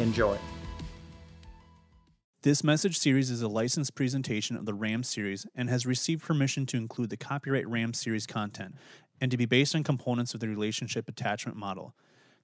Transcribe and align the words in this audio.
Enjoy. 0.00 0.36
This 2.42 2.62
message 2.62 2.98
series 2.98 3.30
is 3.30 3.40
a 3.40 3.48
licensed 3.48 3.94
presentation 3.94 4.56
of 4.56 4.66
the 4.66 4.74
RAM 4.74 5.02
series 5.02 5.46
and 5.54 5.70
has 5.70 5.86
received 5.86 6.22
permission 6.22 6.66
to 6.66 6.76
include 6.76 7.08
the 7.08 7.16
copyright 7.16 7.66
RAM 7.66 7.94
series 7.94 8.26
content 8.26 8.74
and 9.20 9.30
to 9.30 9.36
be 9.36 9.46
based 9.46 9.74
on 9.74 9.82
components 9.82 10.34
of 10.34 10.40
the 10.40 10.48
relationship 10.48 11.08
attachment 11.08 11.56
model. 11.56 11.94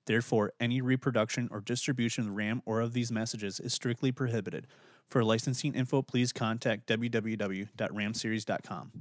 Therefore, 0.06 0.52
any 0.58 0.80
reproduction 0.80 1.48
or 1.50 1.60
distribution 1.60 2.26
of 2.26 2.34
RAM 2.34 2.62
or 2.64 2.80
of 2.80 2.94
these 2.94 3.12
messages 3.12 3.60
is 3.60 3.74
strictly 3.74 4.10
prohibited. 4.10 4.66
For 5.08 5.22
licensing 5.22 5.74
info, 5.74 6.00
please 6.00 6.32
contact 6.32 6.88
www.ramseries.com. 6.88 8.92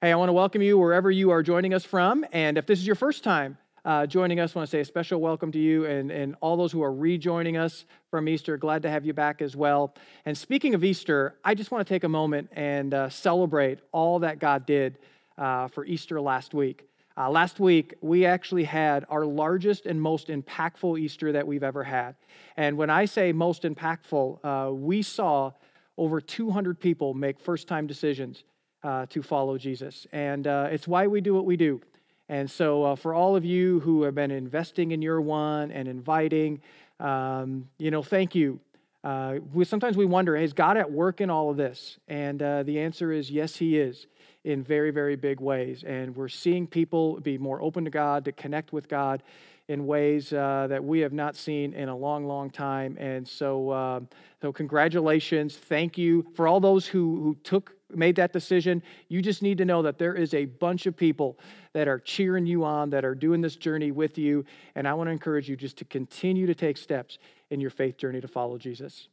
Hey, 0.00 0.12
I 0.12 0.16
want 0.16 0.28
to 0.28 0.34
welcome 0.34 0.62
you 0.62 0.78
wherever 0.78 1.10
you 1.10 1.30
are 1.30 1.42
joining 1.42 1.74
us 1.74 1.84
from. 1.84 2.24
And 2.32 2.56
if 2.56 2.66
this 2.66 2.78
is 2.78 2.86
your 2.86 2.96
first 2.96 3.22
time, 3.22 3.58
uh, 3.84 4.06
joining 4.06 4.40
us. 4.40 4.54
I 4.54 4.60
want 4.60 4.70
to 4.70 4.70
say 4.70 4.80
a 4.80 4.84
special 4.84 5.20
welcome 5.20 5.52
to 5.52 5.58
you 5.58 5.84
and, 5.84 6.10
and 6.10 6.36
all 6.40 6.56
those 6.56 6.72
who 6.72 6.82
are 6.82 6.92
rejoining 6.92 7.56
us 7.56 7.84
from 8.10 8.28
Easter. 8.28 8.56
Glad 8.56 8.82
to 8.82 8.90
have 8.90 9.04
you 9.04 9.12
back 9.12 9.42
as 9.42 9.54
well. 9.54 9.94
And 10.24 10.36
speaking 10.36 10.74
of 10.74 10.82
Easter, 10.82 11.36
I 11.44 11.54
just 11.54 11.70
want 11.70 11.86
to 11.86 11.94
take 11.94 12.04
a 12.04 12.08
moment 12.08 12.48
and 12.52 12.94
uh, 12.94 13.08
celebrate 13.10 13.80
all 13.92 14.20
that 14.20 14.38
God 14.38 14.64
did 14.64 14.98
uh, 15.36 15.68
for 15.68 15.84
Easter 15.84 16.20
last 16.20 16.54
week. 16.54 16.88
Uh, 17.16 17.30
last 17.30 17.60
week, 17.60 17.94
we 18.00 18.26
actually 18.26 18.64
had 18.64 19.04
our 19.08 19.24
largest 19.24 19.86
and 19.86 20.00
most 20.00 20.28
impactful 20.28 20.98
Easter 20.98 21.32
that 21.32 21.46
we've 21.46 21.62
ever 21.62 21.84
had. 21.84 22.16
And 22.56 22.76
when 22.76 22.90
I 22.90 23.04
say 23.04 23.32
most 23.32 23.62
impactful, 23.62 24.38
uh, 24.42 24.72
we 24.72 25.02
saw 25.02 25.52
over 25.96 26.20
200 26.20 26.80
people 26.80 27.14
make 27.14 27.38
first 27.38 27.68
time 27.68 27.86
decisions 27.86 28.42
uh, 28.82 29.06
to 29.06 29.22
follow 29.22 29.58
Jesus. 29.58 30.06
And 30.10 30.46
it's 30.46 30.88
why 30.88 31.06
we 31.06 31.20
do 31.20 31.34
what 31.34 31.44
we 31.44 31.56
do. 31.56 31.80
And 32.28 32.50
so, 32.50 32.84
uh, 32.84 32.96
for 32.96 33.14
all 33.14 33.36
of 33.36 33.44
you 33.44 33.80
who 33.80 34.02
have 34.02 34.14
been 34.14 34.30
investing 34.30 34.92
in 34.92 35.02
your 35.02 35.20
one 35.20 35.70
and 35.70 35.86
inviting, 35.86 36.60
um, 37.00 37.68
you 37.78 37.90
know, 37.90 38.02
thank 38.02 38.34
you. 38.34 38.60
Uh, 39.02 39.36
we, 39.52 39.64
sometimes 39.66 39.96
we 39.98 40.06
wonder, 40.06 40.34
is 40.34 40.54
God 40.54 40.78
at 40.78 40.90
work 40.90 41.20
in 41.20 41.28
all 41.28 41.50
of 41.50 41.58
this? 41.58 41.98
And 42.08 42.42
uh, 42.42 42.62
the 42.62 42.80
answer 42.80 43.12
is 43.12 43.30
yes, 43.30 43.56
He 43.56 43.78
is 43.78 44.06
in 44.44 44.62
very, 44.62 44.90
very 44.90 45.16
big 45.16 45.40
ways. 45.40 45.84
And 45.84 46.16
we're 46.16 46.28
seeing 46.28 46.66
people 46.66 47.20
be 47.20 47.36
more 47.36 47.60
open 47.60 47.84
to 47.84 47.90
God, 47.90 48.24
to 48.24 48.32
connect 48.32 48.72
with 48.72 48.88
God 48.88 49.22
in 49.68 49.86
ways 49.86 50.32
uh, 50.32 50.66
that 50.68 50.82
we 50.82 51.00
have 51.00 51.12
not 51.12 51.36
seen 51.36 51.72
in 51.72 51.88
a 51.88 51.96
long, 51.96 52.26
long 52.26 52.50
time. 52.50 52.96
And 52.98 53.26
so, 53.26 53.70
uh, 53.70 54.00
so 54.42 54.52
congratulations. 54.52 55.56
Thank 55.56 55.96
you 55.96 56.26
for 56.34 56.46
all 56.46 56.60
those 56.60 56.86
who, 56.86 57.20
who 57.22 57.36
took 57.42 57.74
made 57.96 58.16
that 58.16 58.32
decision, 58.32 58.82
you 59.08 59.22
just 59.22 59.42
need 59.42 59.58
to 59.58 59.64
know 59.64 59.82
that 59.82 59.98
there 59.98 60.14
is 60.14 60.34
a 60.34 60.44
bunch 60.44 60.86
of 60.86 60.96
people 60.96 61.38
that 61.72 61.88
are 61.88 61.98
cheering 61.98 62.46
you 62.46 62.64
on, 62.64 62.90
that 62.90 63.04
are 63.04 63.14
doing 63.14 63.40
this 63.40 63.56
journey 63.56 63.90
with 63.90 64.18
you. 64.18 64.44
And 64.74 64.86
I 64.86 64.94
want 64.94 65.08
to 65.08 65.12
encourage 65.12 65.48
you 65.48 65.56
just 65.56 65.76
to 65.78 65.84
continue 65.84 66.46
to 66.46 66.54
take 66.54 66.76
steps 66.76 67.18
in 67.50 67.60
your 67.60 67.70
faith 67.70 67.96
journey 67.96 68.20
to 68.20 68.28
follow 68.28 68.58
Jesus. 68.58 69.08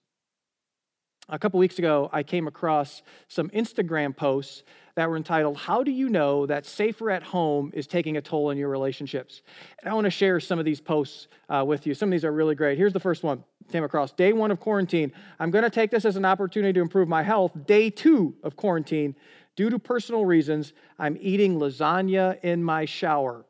A 1.29 1.39
couple 1.39 1.59
weeks 1.59 1.79
ago, 1.79 2.09
I 2.11 2.23
came 2.23 2.47
across 2.47 3.03
some 3.27 3.49
Instagram 3.49 4.15
posts 4.15 4.63
that 4.95 5.09
were 5.09 5.15
entitled, 5.15 5.55
How 5.55 5.83
Do 5.83 5.91
You 5.91 6.09
Know 6.09 6.45
That 6.45 6.65
Safer 6.65 7.09
at 7.09 7.23
Home 7.23 7.71
is 7.73 7.87
Taking 7.87 8.17
a 8.17 8.21
Toll 8.21 8.49
in 8.49 8.57
Your 8.57 8.69
Relationships? 8.69 9.41
And 9.79 9.89
I 9.89 9.93
want 9.93 10.05
to 10.05 10.11
share 10.11 10.39
some 10.39 10.59
of 10.59 10.65
these 10.65 10.81
posts 10.81 11.27
uh, 11.47 11.63
with 11.65 11.87
you. 11.87 11.93
Some 11.93 12.09
of 12.09 12.11
these 12.11 12.25
are 12.25 12.31
really 12.31 12.55
great. 12.55 12.77
Here's 12.77 12.91
the 12.91 12.99
first 12.99 13.23
one 13.23 13.43
came 13.71 13.83
across 13.85 14.11
Day 14.11 14.33
one 14.33 14.51
of 14.51 14.59
quarantine. 14.59 15.13
I'm 15.39 15.51
going 15.51 15.63
to 15.63 15.69
take 15.69 15.91
this 15.91 16.03
as 16.03 16.17
an 16.17 16.25
opportunity 16.25 16.73
to 16.73 16.81
improve 16.81 17.07
my 17.07 17.23
health. 17.23 17.53
Day 17.65 17.89
two 17.89 18.35
of 18.43 18.57
quarantine. 18.57 19.15
Due 19.55 19.69
to 19.69 19.79
personal 19.79 20.25
reasons, 20.25 20.73
I'm 20.99 21.17
eating 21.21 21.57
lasagna 21.57 22.37
in 22.43 22.63
my 22.63 22.83
shower. 22.83 23.45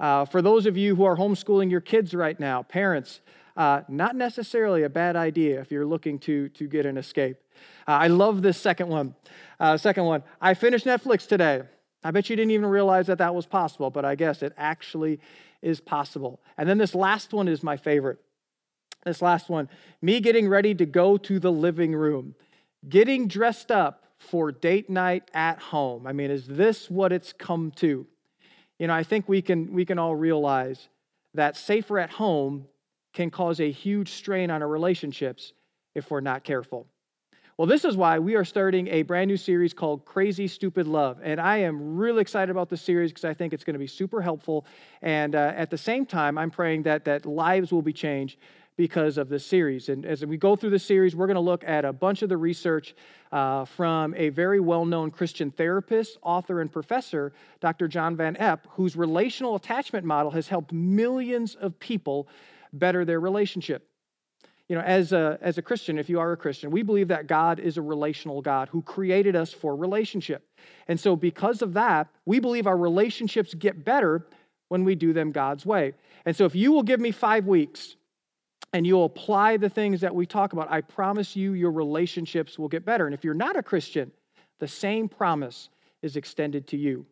Uh, 0.00 0.24
for 0.24 0.40
those 0.40 0.64
of 0.64 0.76
you 0.76 0.94
who 0.94 1.04
are 1.04 1.16
homeschooling 1.16 1.70
your 1.70 1.80
kids 1.80 2.14
right 2.14 2.38
now, 2.38 2.62
parents, 2.62 3.20
uh, 3.58 3.82
not 3.88 4.14
necessarily 4.14 4.84
a 4.84 4.88
bad 4.88 5.16
idea 5.16 5.60
if 5.60 5.72
you're 5.72 5.84
looking 5.84 6.18
to, 6.20 6.48
to 6.50 6.68
get 6.68 6.86
an 6.86 6.96
escape. 6.96 7.36
Uh, 7.88 7.90
I 7.90 8.06
love 8.06 8.40
this 8.40 8.56
second 8.56 8.88
one. 8.88 9.16
Uh, 9.58 9.76
second 9.76 10.04
one, 10.04 10.22
I 10.40 10.54
finished 10.54 10.86
Netflix 10.86 11.26
today. 11.26 11.62
I 12.04 12.12
bet 12.12 12.30
you 12.30 12.36
didn't 12.36 12.52
even 12.52 12.66
realize 12.66 13.08
that 13.08 13.18
that 13.18 13.34
was 13.34 13.46
possible, 13.46 13.90
but 13.90 14.04
I 14.04 14.14
guess 14.14 14.44
it 14.44 14.52
actually 14.56 15.18
is 15.60 15.80
possible. 15.80 16.40
And 16.56 16.68
then 16.68 16.78
this 16.78 16.94
last 16.94 17.32
one 17.32 17.48
is 17.48 17.64
my 17.64 17.76
favorite. 17.76 18.18
This 19.04 19.20
last 19.20 19.48
one, 19.48 19.68
me 20.00 20.20
getting 20.20 20.48
ready 20.48 20.72
to 20.76 20.86
go 20.86 21.16
to 21.16 21.40
the 21.40 21.50
living 21.50 21.96
room, 21.96 22.36
getting 22.88 23.26
dressed 23.26 23.72
up 23.72 24.04
for 24.18 24.52
date 24.52 24.88
night 24.88 25.28
at 25.34 25.58
home. 25.58 26.06
I 26.06 26.12
mean, 26.12 26.30
is 26.30 26.46
this 26.46 26.88
what 26.88 27.12
it's 27.12 27.32
come 27.32 27.72
to? 27.76 28.06
You 28.78 28.86
know, 28.86 28.94
I 28.94 29.02
think 29.02 29.28
we 29.28 29.42
can 29.42 29.72
we 29.72 29.84
can 29.84 29.98
all 29.98 30.14
realize 30.14 30.88
that 31.34 31.56
safer 31.56 31.98
at 31.98 32.10
home 32.10 32.66
can 33.12 33.30
cause 33.30 33.60
a 33.60 33.70
huge 33.70 34.12
strain 34.12 34.50
on 34.50 34.62
our 34.62 34.68
relationships 34.68 35.52
if 35.94 36.10
we're 36.10 36.20
not 36.20 36.44
careful. 36.44 36.86
Well, 37.58 37.66
this 37.66 37.84
is 37.84 37.96
why 37.96 38.20
we 38.20 38.36
are 38.36 38.44
starting 38.44 38.86
a 38.86 39.02
brand 39.02 39.26
new 39.26 39.36
series 39.36 39.74
called 39.74 40.04
Crazy 40.04 40.46
Stupid 40.46 40.86
Love. 40.86 41.18
And 41.20 41.40
I 41.40 41.56
am 41.56 41.96
really 41.96 42.20
excited 42.20 42.52
about 42.52 42.68
this 42.68 42.80
series 42.80 43.10
because 43.10 43.24
I 43.24 43.34
think 43.34 43.52
it's 43.52 43.64
going 43.64 43.74
to 43.74 43.80
be 43.80 43.88
super 43.88 44.22
helpful. 44.22 44.64
And 45.02 45.34
uh, 45.34 45.54
at 45.56 45.68
the 45.68 45.76
same 45.76 46.06
time, 46.06 46.38
I'm 46.38 46.52
praying 46.52 46.84
that, 46.84 47.04
that 47.06 47.26
lives 47.26 47.72
will 47.72 47.82
be 47.82 47.92
changed 47.92 48.38
because 48.76 49.18
of 49.18 49.28
this 49.28 49.44
series. 49.44 49.88
And 49.88 50.06
as 50.06 50.24
we 50.24 50.36
go 50.36 50.54
through 50.54 50.70
the 50.70 50.78
series, 50.78 51.16
we're 51.16 51.26
going 51.26 51.34
to 51.34 51.40
look 51.40 51.64
at 51.64 51.84
a 51.84 51.92
bunch 51.92 52.22
of 52.22 52.28
the 52.28 52.36
research 52.36 52.94
uh, 53.32 53.64
from 53.64 54.14
a 54.14 54.28
very 54.28 54.60
well 54.60 54.86
known 54.86 55.10
Christian 55.10 55.50
therapist, 55.50 56.16
author, 56.22 56.60
and 56.60 56.70
professor, 56.70 57.32
Dr. 57.58 57.88
John 57.88 58.16
Van 58.16 58.36
Epp, 58.36 58.60
whose 58.70 58.94
relational 58.94 59.56
attachment 59.56 60.06
model 60.06 60.30
has 60.30 60.46
helped 60.46 60.72
millions 60.72 61.56
of 61.56 61.76
people 61.80 62.28
better 62.72 63.04
their 63.04 63.20
relationship 63.20 63.88
you 64.68 64.76
know, 64.76 64.82
as 64.82 65.12
a, 65.12 65.38
as 65.40 65.56
a 65.56 65.62
Christian, 65.62 65.98
if 65.98 66.10
you 66.10 66.20
are 66.20 66.32
a 66.32 66.36
Christian, 66.36 66.70
we 66.70 66.82
believe 66.82 67.08
that 67.08 67.26
God 67.26 67.58
is 67.58 67.78
a 67.78 67.82
relational 67.82 68.42
God 68.42 68.68
who 68.68 68.82
created 68.82 69.34
us 69.34 69.50
for 69.50 69.74
relationship. 69.74 70.46
And 70.88 71.00
so, 71.00 71.16
because 71.16 71.62
of 71.62 71.72
that, 71.74 72.08
we 72.26 72.38
believe 72.38 72.66
our 72.66 72.76
relationships 72.76 73.54
get 73.54 73.82
better 73.82 74.26
when 74.68 74.84
we 74.84 74.94
do 74.94 75.14
them 75.14 75.32
God's 75.32 75.64
way. 75.64 75.94
And 76.26 76.36
so, 76.36 76.44
if 76.44 76.54
you 76.54 76.72
will 76.72 76.82
give 76.82 77.00
me 77.00 77.12
five 77.12 77.46
weeks 77.46 77.96
and 78.74 78.86
you'll 78.86 79.06
apply 79.06 79.56
the 79.56 79.70
things 79.70 80.02
that 80.02 80.14
we 80.14 80.26
talk 80.26 80.52
about, 80.52 80.70
I 80.70 80.82
promise 80.82 81.34
you 81.34 81.54
your 81.54 81.72
relationships 81.72 82.58
will 82.58 82.68
get 82.68 82.84
better. 82.84 83.06
And 83.06 83.14
if 83.14 83.24
you're 83.24 83.32
not 83.32 83.56
a 83.56 83.62
Christian, 83.62 84.12
the 84.58 84.68
same 84.68 85.08
promise 85.08 85.70
is 86.02 86.16
extended 86.16 86.66
to 86.68 86.76
you. 86.76 87.06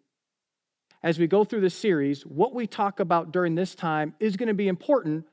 As 1.03 1.19
we 1.19 1.27
go 1.27 1.45
through 1.45 1.63
this 1.63 1.75
series, 1.75 2.27
what 2.27 2.55
we 2.55 2.67
talk 2.67 3.01
about 3.01 3.33
during 3.33 3.55
this 3.55 3.75
time 3.75 4.15
is 4.21 4.37
going 4.37 4.49
to 4.49 4.55
be 4.55 4.69
important 4.69 5.25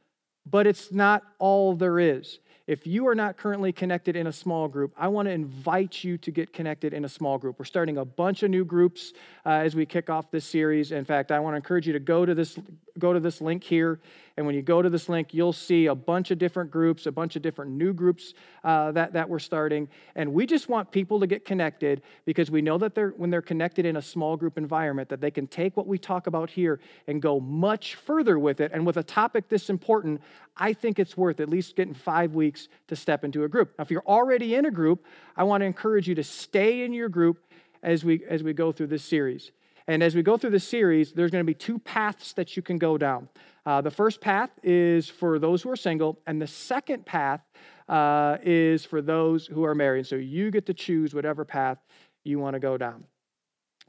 but 0.45 0.67
it's 0.67 0.91
not 0.91 1.23
all 1.39 1.75
there 1.75 1.99
is. 1.99 2.39
If 2.65 2.87
you 2.87 3.07
are 3.07 3.15
not 3.15 3.35
currently 3.35 3.73
connected 3.73 4.15
in 4.15 4.27
a 4.27 4.31
small 4.31 4.69
group, 4.69 4.93
I 4.95 5.09
want 5.09 5.27
to 5.27 5.31
invite 5.33 6.01
you 6.01 6.18
to 6.19 6.31
get 6.31 6.53
connected 6.53 6.94
in 6.94 7.03
a 7.03 7.09
small 7.09 7.38
group. 7.38 7.59
We're 7.59 7.65
starting 7.65 7.97
a 7.97 8.06
bunch 8.06 8.41
of 8.41 8.51
new 8.51 8.63
groups 8.63 9.12
uh, 9.45 9.50
as 9.50 9.75
we 9.75 9.85
kick 9.85 10.09
off 10.09 10.31
this 10.31 10.45
series. 10.45 10.94
In 10.94 11.03
fact, 11.03 11.33
I 11.33 11.39
want 11.41 11.53
to 11.53 11.57
encourage 11.57 11.88
you 11.88 11.94
to 11.94 12.00
go 12.00 12.25
to 12.25 12.33
this 12.33 12.57
go 13.00 13.12
to 13.12 13.19
this 13.19 13.41
link 13.41 13.63
here, 13.63 14.00
and 14.35 14.47
when 14.47 14.56
you 14.56 14.63
go 14.63 14.81
to 14.81 14.89
this 14.89 15.09
link, 15.09 15.33
you'll 15.33 15.53
see 15.53 15.85
a 15.85 15.94
bunch 15.94 16.31
of 16.31 16.39
different 16.39 16.71
groups, 16.71 17.06
a 17.06 17.12
bunch 17.12 17.35
of 17.35 17.44
different 17.44 17.71
new 17.71 17.94
groups 17.94 18.33
uh, 18.63 18.91
that 18.94 19.13
that 19.13 19.30
we're 19.30 19.38
starting. 19.39 19.88
And 20.15 20.33
we 20.33 20.47
just 20.47 20.69
want 20.69 20.91
people 20.91 21.19
to 21.19 21.27
get 21.27 21.45
connected 21.45 22.01
because 22.25 22.50
we 22.50 22.62
know 22.62 22.80
that 22.80 22.95
they're 22.95 23.09
when 23.12 23.30
they're 23.30 23.44
connected 23.44 23.85
in 23.85 23.97
a 23.97 24.01
small 24.01 24.35
group 24.35 24.57
environment, 24.57 25.09
that 25.09 25.21
they 25.21 25.30
can 25.30 25.45
take 25.45 25.77
what 25.77 25.85
we 25.85 26.00
talk 26.00 26.25
about 26.25 26.50
here 26.50 26.80
and 27.07 27.21
go 27.21 27.39
much 27.39 27.94
further 27.94 28.39
with 28.39 28.59
it. 28.59 28.71
And 28.74 28.88
with 28.88 28.97
a 28.97 29.03
topic 29.03 29.50
this 29.50 29.69
important, 29.69 30.19
I 30.57 30.74
think 30.74 30.97
it's 30.97 31.15
worth 31.15 31.39
at 31.39 31.50
least 31.50 31.75
getting 31.75 31.94
five 31.94 32.33
weeks 32.33 32.69
to 32.88 32.95
step 32.95 33.24
into 33.24 33.44
a 33.44 33.47
group. 33.47 33.74
Now, 33.77 33.83
if 33.83 33.91
you're 33.91 34.07
already 34.07 34.56
in 34.56 34.65
a 34.65 34.71
group, 34.71 35.06
I 35.38 35.44
want 35.44 35.62
to 35.62 35.65
encourage 35.65 36.07
you 36.07 36.15
to 36.15 36.24
stay 36.24 36.83
in 36.83 36.94
your 36.94 37.09
group 37.09 37.38
as 37.83 38.03
we, 38.03 38.24
as 38.27 38.41
we 38.41 38.53
go 38.53 38.71
through 38.71 38.88
this 38.88 39.03
series. 39.03 39.51
And 39.88 40.01
as 40.01 40.15
we 40.15 40.24
go 40.24 40.38
through 40.38 40.51
the 40.51 40.59
series, 40.59 41.12
there's 41.12 41.31
going 41.31 41.44
to 41.44 41.47
be 41.47 41.53
two 41.53 41.80
paths 41.80 42.33
that 42.33 42.56
you 42.56 42.63
can 42.63 42.77
go 42.77 42.97
down. 42.97 43.27
Uh, 43.65 43.81
the 43.81 43.91
first 43.91 44.21
path 44.21 44.50
is 44.63 45.09
for 45.09 45.39
those 45.39 45.62
who 45.62 45.69
are 45.69 45.75
single, 45.75 46.19
and 46.27 46.41
the 46.41 46.47
second 46.47 47.06
path 47.06 47.41
uh, 47.89 48.38
is 48.44 48.85
for 48.85 49.01
those 49.01 49.47
who 49.47 49.63
are 49.63 49.75
married. 49.75 50.07
So 50.07 50.15
you 50.15 50.51
get 50.51 50.65
to 50.68 50.74
choose 50.74 51.13
whatever 51.13 51.44
path 51.45 51.77
you 52.24 52.39
want 52.39 52.53
to 52.56 52.59
go 52.59 52.77
down. 52.77 53.03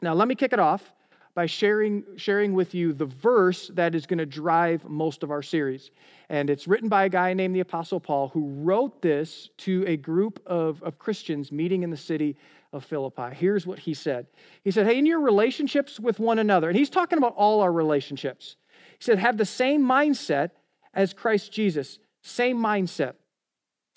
Now, 0.02 0.14
let 0.14 0.28
me 0.28 0.34
kick 0.34 0.52
it 0.52 0.58
off 0.58 0.92
by 1.34 1.46
sharing, 1.46 2.04
sharing 2.16 2.54
with 2.54 2.74
you 2.74 2.92
the 2.92 3.06
verse 3.06 3.68
that 3.74 3.94
is 3.94 4.06
going 4.06 4.18
to 4.18 4.26
drive 4.26 4.88
most 4.88 5.22
of 5.22 5.30
our 5.30 5.42
series. 5.42 5.90
And 6.28 6.48
it's 6.48 6.68
written 6.68 6.88
by 6.88 7.04
a 7.04 7.08
guy 7.08 7.34
named 7.34 7.56
the 7.56 7.60
Apostle 7.60 7.98
Paul 7.98 8.28
who 8.28 8.48
wrote 8.48 9.02
this 9.02 9.50
to 9.58 9.84
a 9.86 9.96
group 9.96 10.40
of, 10.46 10.82
of 10.82 10.98
Christians 10.98 11.50
meeting 11.50 11.82
in 11.82 11.90
the 11.90 11.96
city 11.96 12.36
of 12.74 12.84
Philippi. 12.84 13.34
Here's 13.34 13.66
what 13.66 13.78
he 13.78 13.94
said 13.94 14.26
He 14.62 14.70
said, 14.70 14.86
Hey, 14.86 14.98
in 14.98 15.06
your 15.06 15.20
relationships 15.20 15.98
with 15.98 16.18
one 16.18 16.38
another, 16.38 16.68
and 16.68 16.76
he's 16.76 16.90
talking 16.90 17.16
about 17.16 17.34
all 17.36 17.60
our 17.60 17.72
relationships, 17.72 18.56
he 18.98 19.04
said, 19.04 19.18
have 19.18 19.38
the 19.38 19.46
same 19.46 19.82
mindset 19.82 20.50
as 20.92 21.12
Christ 21.12 21.52
Jesus, 21.52 21.98
same 22.22 22.58
mindset, 22.58 23.14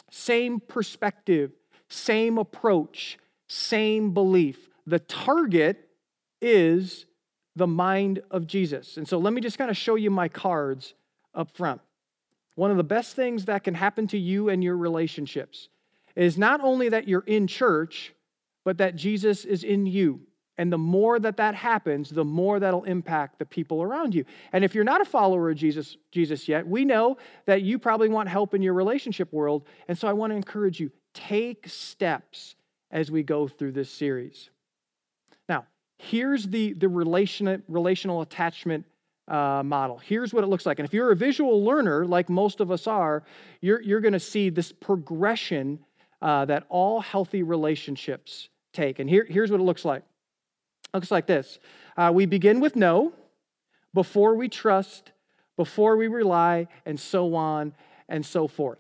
same 0.10 0.60
perspective, 0.60 1.52
same 1.90 2.38
approach, 2.38 3.18
same 3.48 4.14
belief. 4.14 4.70
The 4.86 5.00
target 5.00 5.90
is 6.42 7.06
the 7.56 7.68
mind 7.68 8.22
of 8.30 8.48
Jesus. 8.48 8.98
And 8.98 9.08
so 9.08 9.18
let 9.18 9.34
me 9.34 9.42
just 9.42 9.58
kind 9.58 9.72
of 9.72 9.78
show 9.78 9.96
you 9.96 10.12
my 10.12 10.28
cards 10.28 10.94
up 11.34 11.56
front. 11.56 11.82
One 12.56 12.72
of 12.72 12.78
the 12.78 12.84
best 12.84 13.16
things 13.16 13.46
that 13.46 13.64
can 13.64 13.76
happen 13.76 14.08
to 14.08 14.18
you 14.18 14.50
and 14.50 14.64
your 14.64 14.78
relationships 14.78 15.70
is 16.16 16.38
not 16.38 16.62
only 16.62 16.90
that 16.90 17.08
you're 17.08 17.24
in 17.28 17.46
church, 17.46 18.14
but 18.68 18.80
that 18.80 18.98
Jesus 18.98 19.46
is 19.46 19.64
in 19.64 19.86
you. 19.86 20.20
And 20.58 20.74
the 20.74 20.78
more 20.78 21.20
that 21.20 21.38
that 21.38 21.56
happens, 21.56 22.10
the 22.10 22.26
more 22.26 22.60
that'll 22.60 22.84
impact 22.84 23.40
the 23.40 23.46
people 23.46 23.82
around 23.82 24.14
you. 24.14 24.26
And 24.52 24.66
if 24.66 24.76
you're 24.76 24.84
not 24.84 25.00
a 25.00 25.06
follower 25.06 25.50
of 25.50 25.56
Jesus, 25.56 25.96
Jesus 26.12 26.50
yet, 26.50 26.68
we 26.68 26.84
know 26.84 27.16
that 27.46 27.62
you 27.62 27.80
probably 27.80 28.10
want 28.10 28.28
help 28.28 28.54
in 28.54 28.62
your 28.62 28.74
relationship 28.74 29.32
world. 29.32 29.64
And 29.88 29.98
so 29.98 30.06
I 30.06 30.12
want 30.12 30.32
to 30.32 30.36
encourage 30.36 30.82
you 30.82 30.92
take 31.14 31.70
steps 31.70 32.56
as 32.92 33.10
we 33.10 33.24
go 33.24 33.48
through 33.48 33.72
this 33.72 33.90
series. 33.90 34.50
Now, 35.48 35.64
here's 35.98 36.46
the, 36.46 36.74
the 36.74 36.90
relation, 36.90 37.64
relational 37.70 38.20
attachment 38.22 38.84
uh, 39.30 39.64
model. 39.64 39.98
Here's 39.98 40.34
what 40.34 40.44
it 40.44 40.48
looks 40.48 40.66
like. 40.66 40.80
And 40.80 40.86
if 40.86 40.94
you're 40.94 41.14
a 41.14 41.16
visual 41.16 41.64
learner, 41.64 42.06
like 42.06 42.28
most 42.28 42.60
of 42.60 42.70
us 42.70 42.86
are, 42.86 43.24
you're, 43.62 43.82
you're 43.82 44.02
going 44.02 44.12
to 44.12 44.20
see 44.20 44.50
this 44.50 44.74
progression 44.74 45.80
uh, 46.22 46.44
that 46.46 46.66
all 46.68 47.00
healthy 47.00 47.44
relationships 47.44 48.50
take. 48.78 49.00
And 49.00 49.10
here, 49.10 49.26
here's 49.28 49.52
what 49.52 49.60
it 49.60 49.64
looks 49.64 49.84
like 49.84 50.04
it 50.94 50.98
looks 50.98 51.12
like 51.12 51.28
this 51.28 51.60
uh, 51.98 52.12
we 52.14 52.26
begin 52.26 52.60
with 52.60 52.76
no, 52.76 53.14
before 53.94 54.36
we 54.36 54.48
trust, 54.48 55.12
before 55.58 55.98
we 55.98 56.08
rely, 56.08 56.68
and 56.86 57.00
so 57.00 57.36
on 57.36 57.74
and 58.08 58.26
so 58.26 58.48
forth. 58.48 58.80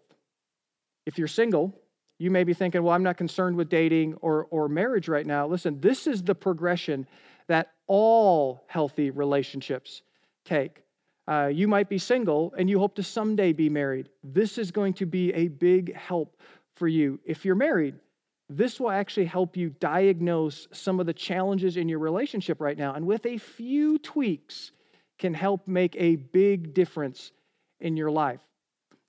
If 1.06 1.18
you're 1.18 1.28
single, 1.28 1.74
you 2.20 2.32
may 2.32 2.44
be 2.44 2.54
thinking, 2.54 2.84
well, 2.84 2.94
I'm 2.94 3.04
not 3.04 3.18
concerned 3.18 3.56
with 3.56 3.70
dating 3.70 4.16
or, 4.22 4.48
or 4.50 4.68
marriage 4.68 5.08
right 5.08 5.26
now. 5.26 5.48
Listen, 5.48 5.80
this 5.82 6.08
is 6.08 6.24
the 6.24 6.36
progression 6.36 7.08
that 7.48 7.72
all 7.88 8.64
healthy 8.68 9.10
relationships 9.12 10.02
take. 10.44 10.84
Uh, 11.28 11.50
you 11.54 11.68
might 11.68 11.90
be 11.90 11.98
single 11.98 12.54
and 12.58 12.70
you 12.70 12.80
hope 12.80 12.96
to 12.96 13.04
someday 13.04 13.54
be 13.54 13.70
married. 13.70 14.10
This 14.24 14.58
is 14.58 14.72
going 14.72 14.94
to 14.94 15.06
be 15.06 15.34
a 15.34 15.48
big 15.48 15.96
help 15.96 16.38
for 16.76 16.88
you. 16.88 17.20
If 17.26 17.46
you're 17.46 17.56
married, 17.56 17.96
this 18.50 18.80
will 18.80 18.92
actually 18.92 19.26
help 19.26 19.58
you 19.58 19.70
diagnose 19.70 20.68
some 20.72 21.00
of 21.00 21.06
the 21.06 21.14
challenges 21.14 21.78
in 21.78 21.90
your 21.90 22.00
relationship 22.00 22.62
right 22.62 22.78
now. 22.78 22.94
And 22.94 23.06
with 23.06 23.26
a 23.26 23.38
few 23.38 23.98
tweaks, 23.98 24.72
can 25.18 25.34
help 25.34 25.68
make 25.68 25.96
a 25.98 26.16
big 26.16 26.74
difference 26.74 27.32
in 27.80 27.98
your 27.98 28.12
life. 28.12 28.40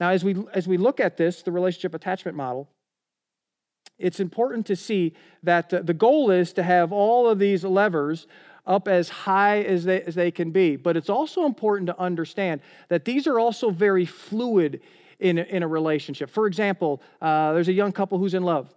Now, 0.01 0.11
as 0.11 0.25
we, 0.25 0.37
as 0.55 0.69
we 0.69 0.77
look 0.77 1.01
at 1.01 1.17
this, 1.17 1.43
the 1.43 1.53
relationship 1.53 1.95
attachment 1.95 2.37
model, 2.37 2.69
it's 3.99 4.21
important 4.21 4.67
to 4.67 4.77
see 4.77 5.15
that 5.43 5.71
the 5.71 5.95
goal 5.95 6.31
is 6.31 6.53
to 6.55 6.63
have 6.63 6.93
all 6.93 7.29
of 7.29 7.39
these 7.39 7.65
levers 7.65 8.27
up 8.67 8.87
as 8.87 9.09
high 9.09 9.63
as 9.63 9.85
they, 9.85 10.03
as 10.03 10.15
they 10.15 10.31
can 10.31 10.51
be. 10.51 10.77
But 10.77 10.97
it's 10.97 11.11
also 11.11 11.47
important 11.47 11.89
to 11.89 11.99
understand 11.99 12.61
that 12.89 13.05
these 13.05 13.27
are 13.27 13.41
also 13.41 13.71
very 13.71 14.05
fluid 14.05 14.81
in 15.19 15.39
a, 15.39 15.43
in 15.43 15.63
a 15.63 15.69
relationship. 15.69 16.31
For 16.31 16.47
example, 16.47 17.03
uh, 17.21 17.55
there's 17.55 17.69
a 17.69 17.73
young 17.73 17.93
couple 17.93 18.19
who's 18.19 18.35
in 18.35 18.45
love. 18.45 18.73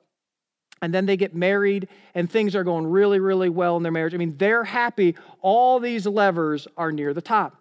And 0.81 0.93
then 0.93 1.05
they 1.05 1.17
get 1.17 1.35
married, 1.35 1.87
and 2.15 2.29
things 2.29 2.55
are 2.55 2.63
going 2.63 2.87
really, 2.87 3.19
really 3.19 3.49
well 3.49 3.77
in 3.77 3.83
their 3.83 3.91
marriage. 3.91 4.13
I 4.13 4.17
mean, 4.17 4.35
they're 4.37 4.63
happy. 4.63 5.15
All 5.41 5.79
these 5.79 6.07
levers 6.07 6.67
are 6.75 6.91
near 6.91 7.13
the 7.13 7.21
top. 7.21 7.55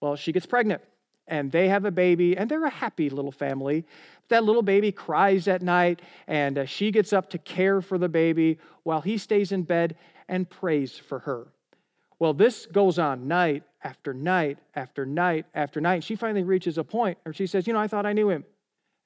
Well, 0.00 0.16
she 0.16 0.32
gets 0.32 0.46
pregnant, 0.46 0.82
and 1.28 1.52
they 1.52 1.68
have 1.68 1.84
a 1.84 1.90
baby, 1.90 2.36
and 2.36 2.50
they're 2.50 2.64
a 2.64 2.70
happy 2.70 3.08
little 3.08 3.32
family. 3.32 3.84
That 4.28 4.44
little 4.44 4.62
baby 4.62 4.90
cries 4.90 5.46
at 5.46 5.62
night, 5.62 6.02
and 6.26 6.58
uh, 6.58 6.64
she 6.66 6.90
gets 6.90 7.12
up 7.12 7.30
to 7.30 7.38
care 7.38 7.80
for 7.80 7.98
the 7.98 8.08
baby 8.08 8.58
while 8.82 9.00
he 9.00 9.18
stays 9.18 9.52
in 9.52 9.62
bed 9.62 9.96
and 10.28 10.48
prays 10.50 10.98
for 10.98 11.20
her. 11.20 11.46
Well, 12.18 12.34
this 12.34 12.66
goes 12.66 12.98
on 12.98 13.28
night 13.28 13.62
after 13.82 14.14
night 14.14 14.58
after 14.74 15.06
night 15.06 15.46
after 15.54 15.80
night. 15.80 16.02
She 16.02 16.16
finally 16.16 16.42
reaches 16.42 16.78
a 16.78 16.84
point 16.84 17.18
where 17.22 17.32
she 17.32 17.46
says, 17.46 17.66
You 17.66 17.72
know, 17.72 17.78
I 17.78 17.88
thought 17.88 18.06
I 18.06 18.12
knew 18.12 18.30
him. 18.30 18.44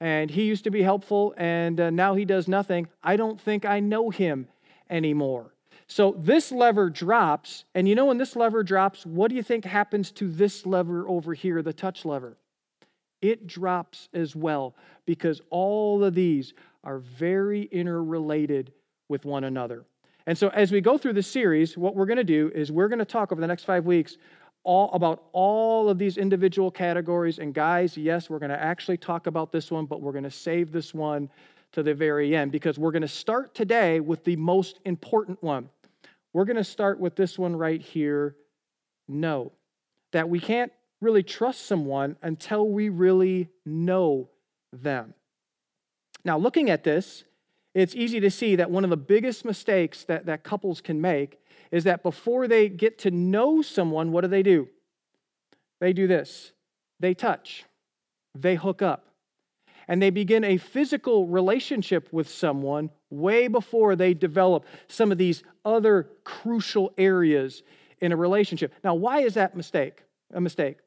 And 0.01 0.31
he 0.31 0.45
used 0.45 0.63
to 0.63 0.71
be 0.71 0.81
helpful, 0.81 1.35
and 1.37 1.79
uh, 1.79 1.89
now 1.91 2.15
he 2.15 2.25
does 2.25 2.47
nothing. 2.47 2.87
I 3.03 3.15
don't 3.15 3.39
think 3.39 3.65
I 3.65 3.79
know 3.79 4.09
him 4.09 4.47
anymore. 4.89 5.53
So 5.85 6.15
this 6.17 6.51
lever 6.51 6.89
drops, 6.89 7.65
and 7.75 7.87
you 7.87 7.93
know 7.93 8.05
when 8.05 8.17
this 8.17 8.35
lever 8.35 8.63
drops, 8.63 9.05
what 9.05 9.29
do 9.29 9.35
you 9.35 9.43
think 9.43 9.63
happens 9.63 10.11
to 10.13 10.27
this 10.27 10.65
lever 10.65 11.07
over 11.07 11.35
here, 11.35 11.61
the 11.61 11.71
touch 11.71 12.03
lever? 12.03 12.35
It 13.21 13.45
drops 13.45 14.09
as 14.11 14.35
well 14.35 14.75
because 15.05 15.39
all 15.51 16.03
of 16.03 16.15
these 16.15 16.55
are 16.83 16.97
very 16.97 17.63
interrelated 17.63 18.73
with 19.07 19.23
one 19.23 19.43
another. 19.43 19.85
And 20.25 20.37
so, 20.37 20.49
as 20.49 20.71
we 20.71 20.81
go 20.81 20.97
through 20.97 21.13
this 21.13 21.27
series, 21.27 21.77
what 21.77 21.95
we're 21.95 22.05
going 22.05 22.17
to 22.17 22.23
do 22.23 22.51
is 22.55 22.71
we're 22.71 22.87
going 22.87 22.99
to 22.99 23.05
talk 23.05 23.31
over 23.31 23.41
the 23.41 23.47
next 23.47 23.65
five 23.65 23.85
weeks 23.85 24.17
all 24.63 24.91
about 24.93 25.23
all 25.31 25.89
of 25.89 25.97
these 25.97 26.17
individual 26.17 26.71
categories. 26.71 27.39
And 27.39 27.53
guys, 27.53 27.97
yes, 27.97 28.29
we're 28.29 28.39
going 28.39 28.51
to 28.51 28.61
actually 28.61 28.97
talk 28.97 29.27
about 29.27 29.51
this 29.51 29.71
one, 29.71 29.85
but 29.85 30.01
we're 30.01 30.11
going 30.11 30.23
to 30.23 30.31
save 30.31 30.71
this 30.71 30.93
one 30.93 31.29
to 31.71 31.83
the 31.83 31.93
very 31.93 32.35
end 32.35 32.51
because 32.51 32.77
we're 32.77 32.91
going 32.91 33.01
to 33.01 33.07
start 33.07 33.55
today 33.55 33.99
with 33.99 34.23
the 34.23 34.35
most 34.35 34.79
important 34.85 35.41
one. 35.41 35.69
We're 36.33 36.45
going 36.45 36.57
to 36.57 36.63
start 36.63 36.99
with 36.99 37.15
this 37.15 37.39
one 37.39 37.55
right 37.55 37.81
here. 37.81 38.35
No, 39.07 39.51
that 40.11 40.29
we 40.29 40.39
can't 40.39 40.71
really 41.01 41.23
trust 41.23 41.65
someone 41.65 42.15
until 42.21 42.67
we 42.69 42.89
really 42.89 43.49
know 43.65 44.29
them. 44.71 45.13
Now, 46.23 46.37
looking 46.37 46.69
at 46.69 46.83
this, 46.83 47.23
it's 47.73 47.95
easy 47.95 48.19
to 48.19 48.29
see 48.29 48.55
that 48.57 48.69
one 48.69 48.83
of 48.83 48.89
the 48.89 48.97
biggest 48.97 49.43
mistakes 49.43 50.03
that, 50.03 50.27
that 50.27 50.43
couples 50.43 50.81
can 50.81 51.01
make 51.01 51.39
is 51.71 51.85
that 51.85 52.03
before 52.03 52.47
they 52.47 52.69
get 52.69 52.99
to 52.99 53.11
know 53.11 53.61
someone, 53.61 54.11
what 54.11 54.21
do 54.21 54.27
they 54.27 54.43
do? 54.43 54.67
They 55.79 55.93
do 55.93 56.07
this 56.07 56.51
they 56.99 57.15
touch, 57.15 57.65
they 58.35 58.55
hook 58.55 58.81
up, 58.81 59.07
and 59.87 60.01
they 60.01 60.11
begin 60.11 60.43
a 60.43 60.57
physical 60.57 61.25
relationship 61.25 62.07
with 62.11 62.29
someone 62.29 62.91
way 63.09 63.47
before 63.47 63.95
they 63.95 64.13
develop 64.13 64.65
some 64.87 65.11
of 65.11 65.17
these 65.17 65.43
other 65.65 66.07
crucial 66.23 66.93
areas 66.97 67.63
in 67.99 68.11
a 68.11 68.15
relationship. 68.15 68.73
Now, 68.83 68.93
why 68.93 69.21
is 69.21 69.33
that 69.33 69.55
mistake? 69.55 70.03
A 70.33 70.39
mistake. 70.39 70.77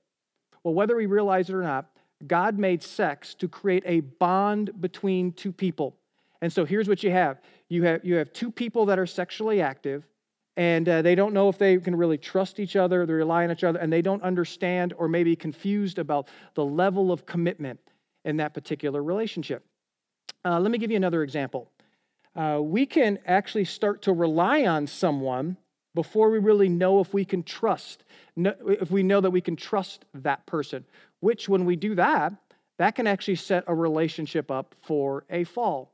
Well, 0.63 0.75
whether 0.75 0.97
we 0.97 1.07
realize 1.07 1.51
it 1.51 1.55
or 1.55 1.63
not, 1.63 1.91
God 2.27 2.59
made 2.59 2.83
sex 2.83 3.35
to 3.35 3.49
create 3.49 3.83
a 3.85 4.01
bond 4.01 4.81
between 4.81 5.33
two 5.33 5.53
people. 5.53 5.97
And 6.41 6.53
so 6.53 6.65
here's 6.65 6.89
what 6.89 7.03
you 7.03 7.11
have 7.11 7.39
you 7.69 7.83
have, 7.85 8.05
you 8.05 8.15
have 8.17 8.33
two 8.33 8.51
people 8.51 8.87
that 8.87 8.99
are 8.99 9.07
sexually 9.07 9.61
active, 9.61 10.07
and 10.57 10.89
uh, 10.89 11.03
they 11.03 11.15
don't 11.15 11.35
know 11.35 11.49
if 11.49 11.59
they 11.59 11.77
can 11.79 11.97
really 11.97 12.19
trust 12.19 12.61
each 12.61 12.77
other, 12.77 13.07
they 13.07 13.13
rely 13.13 13.45
on 13.45 13.51
each 13.51 13.65
other, 13.65 13.79
and 13.79 13.93
they 13.93 14.03
don't 14.03 14.23
understand 14.23 14.93
or 14.97 15.09
maybe 15.09 15.35
confused 15.35 15.99
about 15.99 16.29
the 16.55 16.65
level 16.65 17.11
of 17.11 17.27
commitment 17.27 17.81
in 18.25 18.37
that 18.37 18.55
particular 18.55 19.03
relationship. 19.03 19.65
Uh, 20.45 20.61
let 20.61 20.71
me 20.71 20.79
give 20.79 20.91
you 20.91 20.97
another 20.97 21.23
example. 21.23 21.71
Uh, 22.37 22.61
we 22.61 22.87
can 22.87 23.19
actually 23.27 23.65
start 23.65 24.03
to 24.03 24.13
rely 24.13 24.65
on 24.65 24.87
someone 24.87 25.57
before 25.95 26.31
we 26.31 26.39
really 26.39 26.69
know 26.69 27.01
if 27.01 27.15
we 27.15 27.25
can 27.25 27.43
trust, 27.43 28.05
if 28.37 28.91
we 28.91 29.03
know 29.03 29.21
that 29.21 29.31
we 29.31 29.41
can 29.41 29.55
trust 29.55 30.05
that 30.15 30.45
person, 30.47 30.85
which 31.21 31.49
when 31.49 31.65
we 31.65 31.77
do 31.77 31.95
that, 31.95 32.33
that 32.79 32.97
can 32.97 33.07
actually 33.07 33.37
set 33.37 33.63
a 33.69 33.75
relationship 33.75 34.51
up 34.51 34.75
for 34.83 35.25
a 35.31 35.45
fall 35.45 35.93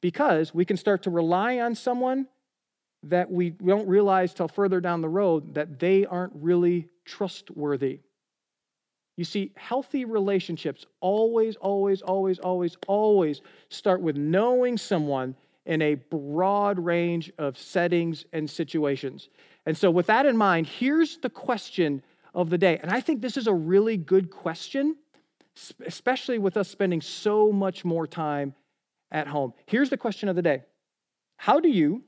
because 0.00 0.54
we 0.54 0.64
can 0.64 0.76
start 0.76 1.02
to 1.02 1.10
rely 1.10 1.58
on 1.58 1.74
someone 1.74 2.26
that 3.08 3.30
we 3.30 3.50
don't 3.50 3.88
realize 3.88 4.34
till 4.34 4.48
further 4.48 4.80
down 4.80 5.00
the 5.00 5.08
road 5.08 5.54
that 5.54 5.78
they 5.78 6.06
aren't 6.06 6.32
really 6.34 6.88
trustworthy. 7.04 8.00
You 9.16 9.24
see, 9.24 9.52
healthy 9.56 10.04
relationships 10.04 10.86
always, 11.00 11.56
always, 11.56 12.02
always, 12.02 12.38
always, 12.40 12.76
always 12.88 13.42
start 13.68 14.00
with 14.00 14.16
knowing 14.16 14.76
someone 14.76 15.36
in 15.66 15.80
a 15.82 15.94
broad 15.94 16.78
range 16.78 17.32
of 17.38 17.56
settings 17.56 18.24
and 18.32 18.48
situations. 18.48 19.28
And 19.66 19.76
so, 19.76 19.90
with 19.90 20.06
that 20.06 20.26
in 20.26 20.36
mind, 20.36 20.66
here's 20.66 21.18
the 21.18 21.30
question 21.30 22.02
of 22.34 22.50
the 22.50 22.58
day. 22.58 22.78
And 22.82 22.90
I 22.90 23.00
think 23.00 23.22
this 23.22 23.36
is 23.36 23.46
a 23.46 23.54
really 23.54 23.96
good 23.96 24.30
question, 24.30 24.96
especially 25.86 26.38
with 26.38 26.56
us 26.56 26.68
spending 26.68 27.00
so 27.00 27.52
much 27.52 27.84
more 27.84 28.06
time 28.06 28.54
at 29.10 29.28
home. 29.28 29.54
Here's 29.66 29.90
the 29.90 29.96
question 29.96 30.28
of 30.28 30.36
the 30.36 30.42
day 30.42 30.64
How 31.36 31.60
do 31.60 31.68
you 31.68 32.02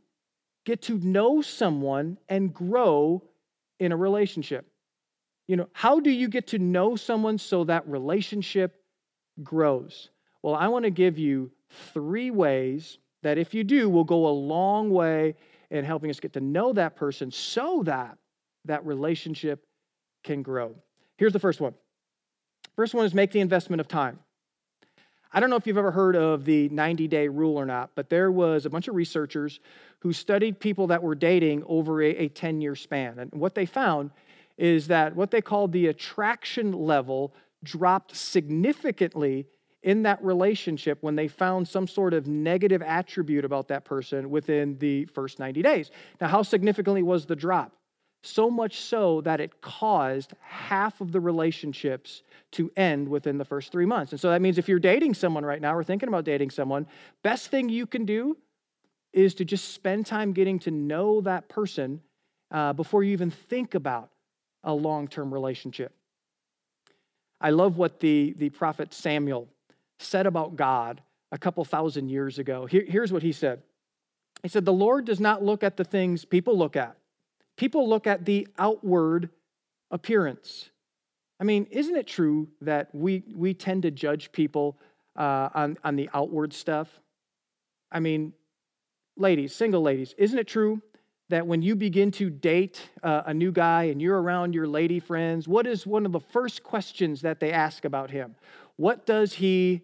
get 0.67 0.83
to 0.83 0.99
know 0.99 1.41
someone 1.41 2.19
and 2.29 2.53
grow 2.53 3.23
in 3.79 3.93
a 3.93 3.97
relationship? 3.97 4.67
You 5.49 5.57
know, 5.57 5.69
how 5.73 6.01
do 6.01 6.11
you 6.11 6.29
get 6.29 6.49
to 6.49 6.59
know 6.59 6.97
someone 6.97 7.39
so 7.39 7.65
that 7.65 7.89
relationship 7.89 8.83
grows? 9.43 10.11
Well, 10.43 10.55
I 10.55 10.69
want 10.69 10.85
to 10.85 10.91
give 10.91 11.19
you 11.19 11.51
three 11.95 12.31
ways 12.31 12.99
that 13.23 13.39
if 13.39 13.55
you 13.55 13.65
do 13.65 13.89
will 13.89 14.05
go 14.05 14.27
a 14.27 14.31
long 14.31 14.91
way 14.91 15.37
in 15.71 15.85
helping 15.85 16.11
us 16.11 16.21
get 16.21 16.33
to 16.35 16.41
know 16.41 16.73
that 16.73 16.97
person 16.97 17.31
so 17.31 17.83
that 17.85 18.19
that 18.65 18.85
relationship 18.85 19.65
can 20.25 20.43
grow. 20.43 20.75
Here's 21.17 21.33
the 21.33 21.39
first 21.39 21.61
one. 21.61 21.75
First 22.75 22.93
one 22.93 23.07
is 23.07 23.15
make 23.15 23.31
the 23.31 23.41
investment 23.41 23.81
of 23.81 23.89
time. 23.89 24.19
I 25.37 25.41
don't 25.41 25.51
know 25.51 25.57
if 25.57 25.67
you've 25.67 25.77
ever 25.77 25.91
heard 25.91 26.17
of 26.17 26.47
the 26.47 26.71
90 26.71 27.09
day 27.09 27.29
rule 27.29 27.59
or 27.59 27.67
not, 27.67 27.91
but 27.95 28.09
there 28.09 28.33
was 28.33 28.65
a 28.65 28.71
bunch 28.71 28.89
of 28.89 28.95
researchers 28.95 29.61
who 29.99 30.15
studied 30.15 30.59
people 30.59 30.87
that 30.87 31.03
were 31.03 31.15
dating 31.15 31.63
over 31.67 32.03
a, 32.03 32.09
a 32.09 32.29
10 32.29 32.63
year 32.63 32.75
span. 32.75 33.19
And 33.19 33.31
what 33.35 33.55
they 33.55 33.67
found 33.67 34.13
is 34.57 34.87
that 34.87 35.15
what 35.15 35.31
they 35.31 35.43
called 35.43 35.73
the 35.73 35.89
attraction 35.89 36.73
level 36.73 37.35
dropped 37.63 38.17
significantly 38.17 39.47
in 39.83 40.05
that 40.05 40.25
relationship 40.25 41.03
when 41.03 41.17
they 41.17 41.29
found 41.29 41.69
some 41.69 41.87
sort 41.87 42.15
of 42.15 42.27
negative 42.27 42.81
attribute 42.81 43.45
about 43.45 43.69
that 43.69 43.85
person 43.85 44.31
within 44.31 44.79
the 44.79 45.05
first 45.05 45.39
90 45.39 45.61
days. 45.61 45.91
Now, 46.19 46.29
how 46.29 46.41
significantly 46.41 47.03
was 47.03 47.27
the 47.27 47.37
drop? 47.37 47.73
So 48.27 48.51
much 48.51 48.81
so 48.81 49.21
that 49.21 49.41
it 49.41 49.61
caused 49.61 50.33
half 50.41 51.01
of 51.01 51.13
the 51.13 51.21
relationships 51.21 52.23
to 52.53 52.73
end 52.77 53.09
within 53.09 53.39
the 53.39 53.45
first 53.45 53.71
three 53.71 53.87
months. 53.87 54.13
And 54.13 54.21
so 54.21 54.31
that 54.31 54.43
means 54.43 54.59
if 54.59 54.69
you're 54.69 54.81
dating 54.81 55.15
someone 55.15 55.45
right 55.45 55.61
now 55.61 55.75
or 55.77 55.85
thinking 55.85 56.09
about 56.09 56.25
dating 56.25 56.51
someone, 56.51 56.87
best 57.23 57.49
thing 57.49 57.69
you 57.69 57.87
can 57.87 58.05
do 58.05 58.37
is 59.13 59.35
to 59.35 59.45
just 59.45 59.73
spend 59.73 60.07
time 60.07 60.33
getting 60.33 60.59
to 60.59 60.71
know 60.71 61.21
that 61.21 61.49
person 61.49 62.01
uh, 62.51 62.73
before 62.73 63.05
you 63.05 63.13
even 63.13 63.31
think 63.31 63.75
about 63.75 64.11
a 64.65 64.75
long 64.75 65.07
term 65.07 65.33
relationship. 65.33 65.93
I 67.41 67.51
love 67.51 67.77
what 67.77 68.01
the, 68.01 68.35
the 68.39 68.51
prophet 68.51 68.93
Samuel 68.93 69.49
said 69.99 70.27
about 70.27 70.57
God 70.57 71.01
a 71.33 71.39
couple 71.39 71.65
thousand 71.65 72.09
years 72.09 72.39
ago. 72.39 72.67
Here, 72.67 72.85
here's 72.87 73.13
what 73.13 73.23
he 73.23 73.33
said 73.33 73.63
He 74.43 74.49
said, 74.49 74.65
The 74.65 74.73
Lord 74.73 75.05
does 75.05 75.21
not 75.21 75.45
look 75.45 75.63
at 75.63 75.77
the 75.77 75.85
things 75.85 76.25
people 76.25 76.59
look 76.59 76.77
at, 76.77 76.97
people 77.57 77.89
look 77.89 78.07
at 78.07 78.25
the 78.25 78.47
outward 78.59 79.31
appearance. 79.91 80.71
I 81.39 81.45
mean, 81.45 81.67
isn't 81.71 81.97
it 81.97 82.07
true 82.07 82.49
that 82.63 82.95
we, 82.95 83.25
we 83.35 83.55
tend 83.55 83.83
to 83.83 83.91
judge 83.91 84.33
people 84.33 84.79
uh, 85.17 85.51
on, 85.55 85.79
on 85.85 85.97
the 85.97 86.09
outward 86.15 86.53
stuff? 86.53 86.89
I 87.93 88.01
mean, 88.01 88.33
ladies, 89.17 89.55
single 89.55 89.83
ladies, 89.83 90.15
isn't 90.19 90.39
it 90.39 90.47
true 90.47 90.81
that 91.29 91.47
when 91.47 91.61
you 91.61 91.75
begin 91.75 92.11
to 92.13 92.31
date 92.31 92.81
uh, 93.03 93.23
a 93.27 93.35
new 93.35 93.51
guy 93.51 93.85
and 93.85 94.01
you're 94.01 94.21
around 94.21 94.55
your 94.55 94.67
lady 94.67 95.01
friends, 95.01 95.49
what 95.49 95.67
is 95.67 95.87
one 95.87 96.07
of 96.07 96.13
the 96.13 96.21
first 96.21 96.63
questions 96.63 97.23
that 97.23 97.41
they 97.41 97.53
ask 97.53 97.85
about 97.85 98.11
him? 98.11 98.35
What 98.77 99.07
does 99.07 99.33
he 99.35 99.83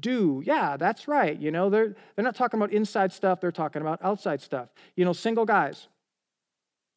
do? 0.00 0.42
Yeah, 0.44 0.76
that's 0.76 1.08
right. 1.08 1.38
You 1.38 1.50
know, 1.50 1.70
they're, 1.70 1.96
they're 2.14 2.24
not 2.24 2.36
talking 2.36 2.58
about 2.58 2.72
inside 2.72 3.12
stuff, 3.12 3.40
they're 3.40 3.52
talking 3.52 3.82
about 3.82 4.00
outside 4.02 4.42
stuff. 4.42 4.68
You 4.96 5.04
know, 5.04 5.12
single 5.12 5.44
guys, 5.46 5.88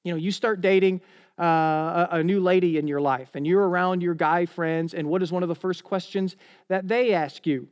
you 0.08 0.14
know, 0.14 0.18
you 0.18 0.32
start 0.32 0.62
dating 0.62 1.02
uh, 1.38 1.44
a, 1.44 2.08
a 2.12 2.24
new 2.24 2.40
lady 2.40 2.78
in 2.78 2.88
your 2.88 3.02
life 3.02 3.32
and 3.34 3.46
you're 3.46 3.68
around 3.68 4.02
your 4.02 4.14
guy 4.14 4.46
friends, 4.46 4.94
and 4.94 5.08
what 5.10 5.22
is 5.22 5.34
one 5.34 5.44
of 5.44 5.50
the 5.50 5.56
first 5.56 5.84
questions 5.84 6.38
that 6.70 6.88
they 6.88 7.14
ask 7.14 7.46
you? 7.46 7.68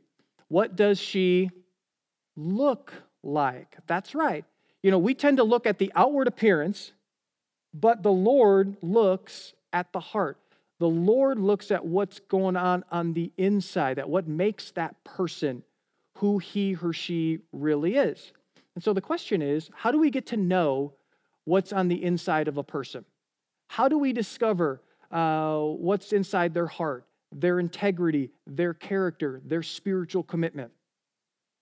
What 0.48 0.76
does 0.76 1.00
she 1.00 1.50
look 2.36 2.92
like? 3.22 3.74
That's 3.86 4.14
right. 4.14 4.44
You 4.82 4.90
know, 4.90 4.98
we 4.98 5.14
tend 5.14 5.38
to 5.38 5.44
look 5.44 5.66
at 5.66 5.78
the 5.78 5.90
outward 5.96 6.28
appearance, 6.28 6.92
but 7.72 8.02
the 8.02 8.12
Lord 8.12 8.76
looks 8.82 9.54
at 9.72 9.92
the 9.94 10.00
heart. 10.00 10.38
The 10.78 10.88
Lord 10.88 11.38
looks 11.38 11.70
at 11.70 11.86
what's 11.86 12.20
going 12.20 12.56
on 12.56 12.84
on 12.90 13.14
the 13.14 13.32
inside, 13.38 13.98
at 13.98 14.10
what 14.10 14.28
makes 14.28 14.72
that 14.72 15.02
person 15.04 15.62
who 16.18 16.38
he 16.38 16.76
or 16.82 16.92
she 16.92 17.38
really 17.52 17.96
is. 17.96 18.32
And 18.74 18.84
so 18.84 18.92
the 18.92 19.00
question 19.00 19.40
is 19.40 19.70
how 19.74 19.90
do 19.90 19.98
we 19.98 20.10
get 20.10 20.26
to 20.26 20.36
know 20.36 20.92
what's 21.46 21.72
on 21.72 21.88
the 21.88 22.04
inside 22.04 22.48
of 22.48 22.58
a 22.58 22.62
person? 22.62 23.06
How 23.68 23.88
do 23.88 23.96
we 23.96 24.12
discover 24.12 24.82
uh, 25.10 25.60
what's 25.60 26.12
inside 26.12 26.52
their 26.52 26.66
heart, 26.66 27.06
their 27.32 27.58
integrity, 27.58 28.30
their 28.46 28.74
character, 28.74 29.40
their 29.44 29.62
spiritual 29.62 30.22
commitment? 30.22 30.72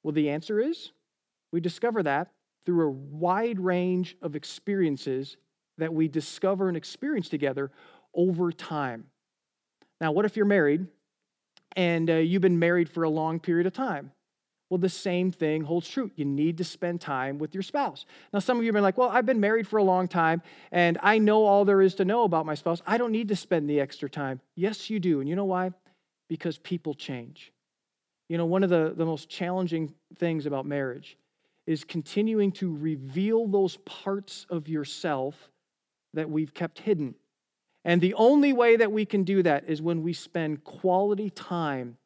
Well, 0.02 0.12
the 0.12 0.30
answer 0.30 0.58
is 0.58 0.90
we 1.52 1.60
discover 1.60 2.02
that 2.02 2.32
through 2.66 2.88
a 2.88 2.90
wide 2.90 3.60
range 3.60 4.16
of 4.22 4.34
experiences 4.34 5.36
that 5.78 5.92
we 5.92 6.08
discover 6.08 6.68
and 6.68 6.76
experience 6.76 7.28
together 7.28 7.70
over 8.14 8.50
time. 8.52 9.04
Now, 10.00 10.12
what 10.12 10.24
if 10.24 10.36
you're 10.36 10.46
married 10.46 10.86
and 11.76 12.08
uh, 12.08 12.14
you've 12.14 12.42
been 12.42 12.58
married 12.58 12.88
for 12.88 13.02
a 13.02 13.08
long 13.08 13.40
period 13.40 13.66
of 13.66 13.72
time? 13.72 14.12
Well, 14.70 14.78
the 14.78 14.88
same 14.88 15.30
thing 15.30 15.62
holds 15.62 15.88
true. 15.88 16.10
You 16.16 16.24
need 16.24 16.58
to 16.58 16.64
spend 16.64 17.00
time 17.00 17.38
with 17.38 17.54
your 17.54 17.62
spouse. 17.62 18.06
Now, 18.32 18.38
some 18.38 18.56
of 18.56 18.64
you 18.64 18.68
have 18.68 18.74
been 18.74 18.82
like, 18.82 18.96
well, 18.96 19.10
I've 19.10 19.26
been 19.26 19.40
married 19.40 19.68
for 19.68 19.76
a 19.76 19.84
long 19.84 20.08
time 20.08 20.42
and 20.72 20.98
I 21.02 21.18
know 21.18 21.44
all 21.44 21.64
there 21.64 21.82
is 21.82 21.94
to 21.96 22.04
know 22.04 22.24
about 22.24 22.46
my 22.46 22.54
spouse. 22.54 22.82
I 22.86 22.96
don't 22.96 23.12
need 23.12 23.28
to 23.28 23.36
spend 23.36 23.68
the 23.68 23.80
extra 23.80 24.08
time. 24.08 24.40
Yes, 24.56 24.88
you 24.88 24.98
do. 24.98 25.20
And 25.20 25.28
you 25.28 25.36
know 25.36 25.44
why? 25.44 25.72
Because 26.28 26.58
people 26.58 26.94
change. 26.94 27.52
You 28.28 28.38
know, 28.38 28.46
one 28.46 28.64
of 28.64 28.70
the, 28.70 28.94
the 28.96 29.04
most 29.04 29.28
challenging 29.28 29.92
things 30.16 30.46
about 30.46 30.64
marriage 30.64 31.18
is 31.66 31.84
continuing 31.84 32.52
to 32.52 32.74
reveal 32.74 33.46
those 33.46 33.76
parts 33.84 34.46
of 34.48 34.68
yourself 34.68 35.50
that 36.14 36.28
we've 36.28 36.54
kept 36.54 36.78
hidden. 36.78 37.14
And 37.84 38.00
the 38.00 38.14
only 38.14 38.52
way 38.52 38.76
that 38.76 38.90
we 38.90 39.04
can 39.04 39.24
do 39.24 39.42
that 39.42 39.64
is 39.68 39.82
when 39.82 40.02
we 40.02 40.14
spend 40.14 40.64
quality 40.64 41.28
time 41.28 41.98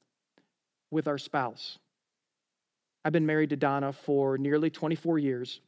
with 0.91 1.07
our 1.07 1.19
spouse. 1.19 1.79
I've 3.05 3.12
been 3.12 3.26
married 3.26 3.50
to 3.50 3.57
Donna 3.57 3.93
for 3.93 4.38
nearly 4.38 4.71
24 4.71 5.19
years, 5.19 5.61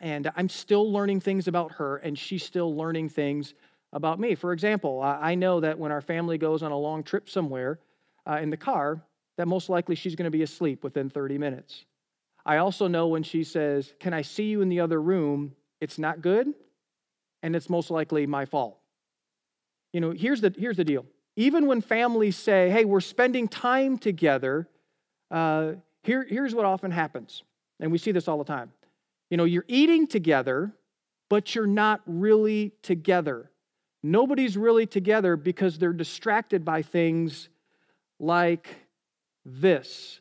and 0.00 0.30
I'm 0.36 0.48
still 0.48 0.90
learning 0.90 1.20
things 1.20 1.48
about 1.48 1.72
her, 1.72 1.96
and 1.98 2.18
she's 2.18 2.44
still 2.44 2.74
learning 2.74 3.10
things 3.10 3.54
about 3.92 4.20
me. 4.20 4.34
For 4.34 4.52
example, 4.52 5.00
I 5.02 5.34
know 5.34 5.60
that 5.60 5.78
when 5.78 5.92
our 5.92 6.00
family 6.00 6.38
goes 6.38 6.62
on 6.62 6.72
a 6.72 6.78
long 6.78 7.02
trip 7.02 7.28
somewhere 7.28 7.80
uh, 8.26 8.38
in 8.42 8.50
the 8.50 8.56
car, 8.56 9.02
that 9.36 9.48
most 9.48 9.68
likely 9.68 9.94
she's 9.94 10.14
going 10.14 10.24
to 10.24 10.30
be 10.30 10.42
asleep 10.42 10.84
within 10.84 11.08
30 11.08 11.38
minutes. 11.38 11.84
I 12.44 12.58
also 12.58 12.88
know 12.88 13.08
when 13.08 13.22
she 13.22 13.44
says, 13.44 13.94
Can 14.00 14.12
I 14.12 14.22
see 14.22 14.44
you 14.44 14.60
in 14.60 14.68
the 14.68 14.80
other 14.80 15.00
room? 15.00 15.54
It's 15.80 15.98
not 15.98 16.20
good, 16.20 16.52
and 17.42 17.54
it's 17.54 17.70
most 17.70 17.90
likely 17.90 18.26
my 18.26 18.44
fault. 18.44 18.78
You 19.92 20.00
know, 20.00 20.10
here's 20.10 20.40
the, 20.40 20.54
here's 20.56 20.76
the 20.76 20.84
deal. 20.84 21.06
Even 21.36 21.66
when 21.66 21.80
families 21.80 22.36
say, 22.36 22.68
Hey, 22.70 22.84
we're 22.84 23.00
spending 23.00 23.48
time 23.48 23.96
together, 23.96 24.68
uh, 25.30 25.72
here, 26.02 26.24
here's 26.28 26.54
what 26.54 26.64
often 26.64 26.90
happens. 26.90 27.42
And 27.80 27.92
we 27.92 27.98
see 27.98 28.12
this 28.12 28.28
all 28.28 28.38
the 28.38 28.44
time. 28.44 28.72
You 29.30 29.36
know, 29.36 29.44
you're 29.44 29.64
eating 29.68 30.06
together, 30.06 30.72
but 31.28 31.54
you're 31.54 31.66
not 31.66 32.00
really 32.06 32.72
together. 32.82 33.50
Nobody's 34.02 34.56
really 34.56 34.86
together 34.86 35.36
because 35.36 35.78
they're 35.78 35.92
distracted 35.92 36.64
by 36.64 36.82
things 36.82 37.48
like 38.18 38.68
this 39.44 40.20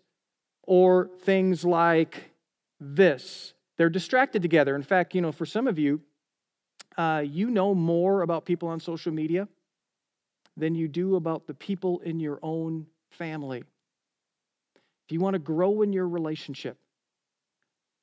or 0.64 1.10
things 1.22 1.64
like 1.64 2.32
this. 2.80 3.54
They're 3.78 3.90
distracted 3.90 4.42
together. 4.42 4.76
In 4.76 4.84
fact, 4.84 5.16
you 5.16 5.22
know, 5.22 5.32
for 5.32 5.46
some 5.46 5.68
of 5.68 5.78
you, 5.78 6.02
uh, 6.98 7.24
you 7.26 7.50
know 7.50 7.76
more 7.76 8.24
about 8.24 8.46
people 8.46 8.68
on 8.68 8.80
social 8.80 9.12
media 9.12 9.48
than 10.58 10.74
you 10.74 10.88
do 10.88 11.16
about 11.16 11.46
the 11.46 11.54
people 11.54 12.00
in 12.00 12.20
your 12.20 12.40
own 12.42 12.88
family. 13.12 13.64
If 15.08 15.14
you 15.14 15.22
want 15.22 15.36
to 15.36 15.40
grow 15.40 15.84
in 15.84 15.94
your 15.94 16.06
relationship, 16.06 16.78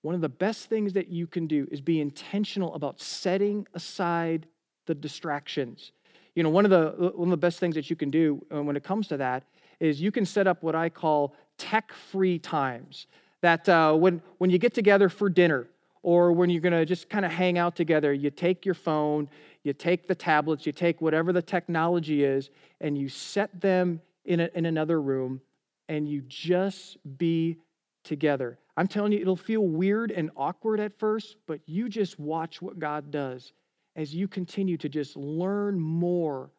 one 0.00 0.14
of 0.14 0.22
the 0.22 0.28
best 0.30 0.70
things 0.70 0.94
that 0.94 1.08
you 1.08 1.26
can 1.26 1.46
do 1.46 1.68
is 1.70 1.82
be 1.82 2.00
intentional 2.00 2.74
about 2.74 2.98
setting 2.98 3.66
aside 3.74 4.46
the 4.86 4.94
distractions. 4.94 5.92
You 6.34 6.42
know, 6.42 6.48
one 6.48 6.64
of 6.64 6.70
the 6.70 7.12
one 7.14 7.28
of 7.28 7.30
the 7.30 7.36
best 7.36 7.58
things 7.58 7.74
that 7.74 7.90
you 7.90 7.96
can 7.96 8.10
do 8.10 8.42
uh, 8.50 8.62
when 8.62 8.74
it 8.74 8.84
comes 8.84 9.06
to 9.08 9.18
that 9.18 9.44
is 9.80 10.00
you 10.00 10.10
can 10.10 10.24
set 10.24 10.46
up 10.46 10.62
what 10.62 10.74
I 10.74 10.88
call 10.88 11.34
tech 11.58 11.92
free 11.92 12.38
times. 12.38 13.06
That 13.42 13.68
uh, 13.68 13.92
when, 13.92 14.22
when 14.38 14.48
you 14.48 14.56
get 14.56 14.72
together 14.72 15.10
for 15.10 15.28
dinner 15.28 15.68
or 16.02 16.32
when 16.32 16.48
you're 16.48 16.62
going 16.62 16.72
to 16.72 16.86
just 16.86 17.10
kind 17.10 17.26
of 17.26 17.32
hang 17.32 17.58
out 17.58 17.76
together, 17.76 18.14
you 18.14 18.30
take 18.30 18.64
your 18.64 18.74
phone, 18.74 19.28
you 19.62 19.74
take 19.74 20.08
the 20.08 20.14
tablets, 20.14 20.64
you 20.64 20.72
take 20.72 21.02
whatever 21.02 21.34
the 21.34 21.42
technology 21.42 22.24
is, 22.24 22.48
and 22.80 22.96
you 22.96 23.10
set 23.10 23.60
them 23.60 24.00
in, 24.24 24.40
a, 24.40 24.48
in 24.54 24.64
another 24.64 25.02
room 25.02 25.42
and 25.88 26.08
you 26.08 26.22
just 26.26 26.96
be 27.18 27.58
together. 28.04 28.58
I'm 28.76 28.88
telling 28.88 29.12
you, 29.12 29.20
it'll 29.20 29.36
feel 29.36 29.66
weird 29.66 30.10
and 30.10 30.30
awkward 30.36 30.80
at 30.80 30.98
first, 30.98 31.36
but 31.46 31.60
you 31.66 31.88
just 31.88 32.18
watch 32.18 32.60
what 32.60 32.78
God 32.78 33.10
does 33.10 33.52
as 33.96 34.14
you 34.14 34.26
continue 34.26 34.76
to 34.78 34.88
just 34.88 35.16
learn 35.16 35.78
more 35.78 36.50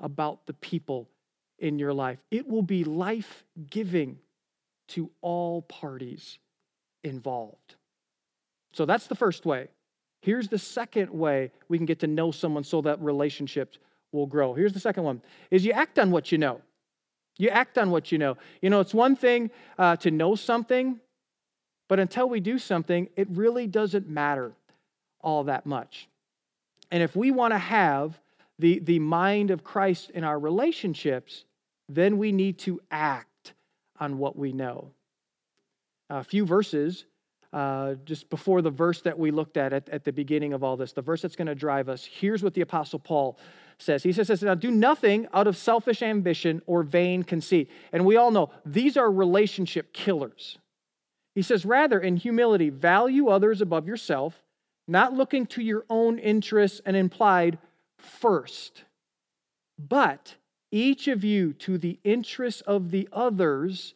about 0.00 0.46
the 0.46 0.54
people 0.54 1.08
in 1.58 1.78
your 1.78 1.92
life. 1.92 2.18
It 2.30 2.48
will 2.48 2.62
be 2.62 2.84
life 2.84 3.44
giving 3.70 4.18
to 4.88 5.10
all 5.20 5.62
parties 5.62 6.38
involved. 7.04 7.76
So 8.72 8.86
that's 8.86 9.06
the 9.06 9.14
first 9.14 9.46
way 9.46 9.68
Here's 10.22 10.48
the 10.48 10.58
second 10.58 11.10
way 11.10 11.50
we 11.68 11.78
can 11.78 11.86
get 11.86 12.00
to 12.00 12.06
know 12.06 12.30
someone 12.30 12.64
so 12.64 12.82
that 12.82 13.00
relationships 13.00 13.78
will 14.12 14.26
grow. 14.26 14.54
Here's 14.54 14.72
the 14.72 14.80
second 14.80 15.04
one 15.04 15.22
is 15.50 15.64
you 15.64 15.72
act 15.72 15.98
on 15.98 16.10
what 16.10 16.30
you 16.30 16.38
know. 16.38 16.60
You 17.40 17.48
act 17.48 17.78
on 17.78 17.90
what 17.90 18.12
you 18.12 18.18
know. 18.18 18.36
You 18.60 18.70
know, 18.70 18.80
it's 18.80 18.94
one 18.94 19.16
thing 19.16 19.50
uh, 19.78 19.96
to 19.96 20.10
know 20.10 20.34
something, 20.34 21.00
but 21.88 21.98
until 21.98 22.28
we 22.28 22.40
do 22.40 22.58
something, 22.58 23.08
it 23.16 23.28
really 23.30 23.66
doesn't 23.66 24.08
matter 24.08 24.52
all 25.20 25.44
that 25.44 25.66
much. 25.66 26.08
And 26.90 27.02
if 27.02 27.16
we 27.16 27.30
want 27.30 27.52
to 27.52 27.58
have 27.58 28.20
the, 28.58 28.78
the 28.80 28.98
mind 28.98 29.50
of 29.50 29.64
Christ 29.64 30.10
in 30.10 30.24
our 30.24 30.38
relationships, 30.38 31.44
then 31.88 32.18
we 32.18 32.30
need 32.30 32.58
to 32.60 32.80
act 32.90 33.54
on 33.98 34.18
what 34.18 34.36
we 34.36 34.52
know. 34.52 34.90
A 36.10 36.24
few 36.24 36.44
verses 36.44 37.06
uh, 37.52 37.94
just 38.04 38.30
before 38.30 38.62
the 38.62 38.70
verse 38.70 39.02
that 39.02 39.18
we 39.18 39.30
looked 39.30 39.56
at, 39.56 39.72
at 39.72 39.88
at 39.88 40.04
the 40.04 40.12
beginning 40.12 40.52
of 40.52 40.62
all 40.62 40.76
this, 40.76 40.92
the 40.92 41.02
verse 41.02 41.22
that's 41.22 41.36
going 41.36 41.48
to 41.48 41.54
drive 41.54 41.88
us. 41.88 42.04
Here's 42.04 42.42
what 42.42 42.54
the 42.54 42.60
Apostle 42.60 42.98
Paul 42.98 43.38
says. 43.82 44.02
He 44.02 44.12
says, 44.12 44.42
Now 44.42 44.54
do 44.54 44.70
nothing 44.70 45.26
out 45.32 45.46
of 45.46 45.56
selfish 45.56 46.02
ambition 46.02 46.62
or 46.66 46.82
vain 46.82 47.22
conceit. 47.22 47.70
And 47.92 48.04
we 48.04 48.16
all 48.16 48.30
know 48.30 48.50
these 48.64 48.96
are 48.96 49.10
relationship 49.10 49.92
killers. 49.92 50.58
He 51.34 51.42
says, 51.42 51.64
Rather, 51.64 51.98
in 51.98 52.16
humility, 52.16 52.70
value 52.70 53.28
others 53.28 53.60
above 53.60 53.86
yourself, 53.86 54.42
not 54.88 55.14
looking 55.14 55.46
to 55.46 55.62
your 55.62 55.84
own 55.88 56.18
interests 56.18 56.80
and 56.84 56.96
implied 56.96 57.58
first, 57.98 58.84
but 59.78 60.34
each 60.72 61.08
of 61.08 61.24
you 61.24 61.52
to 61.54 61.78
the 61.78 61.98
interests 62.04 62.60
of 62.62 62.90
the 62.90 63.08
others 63.12 63.94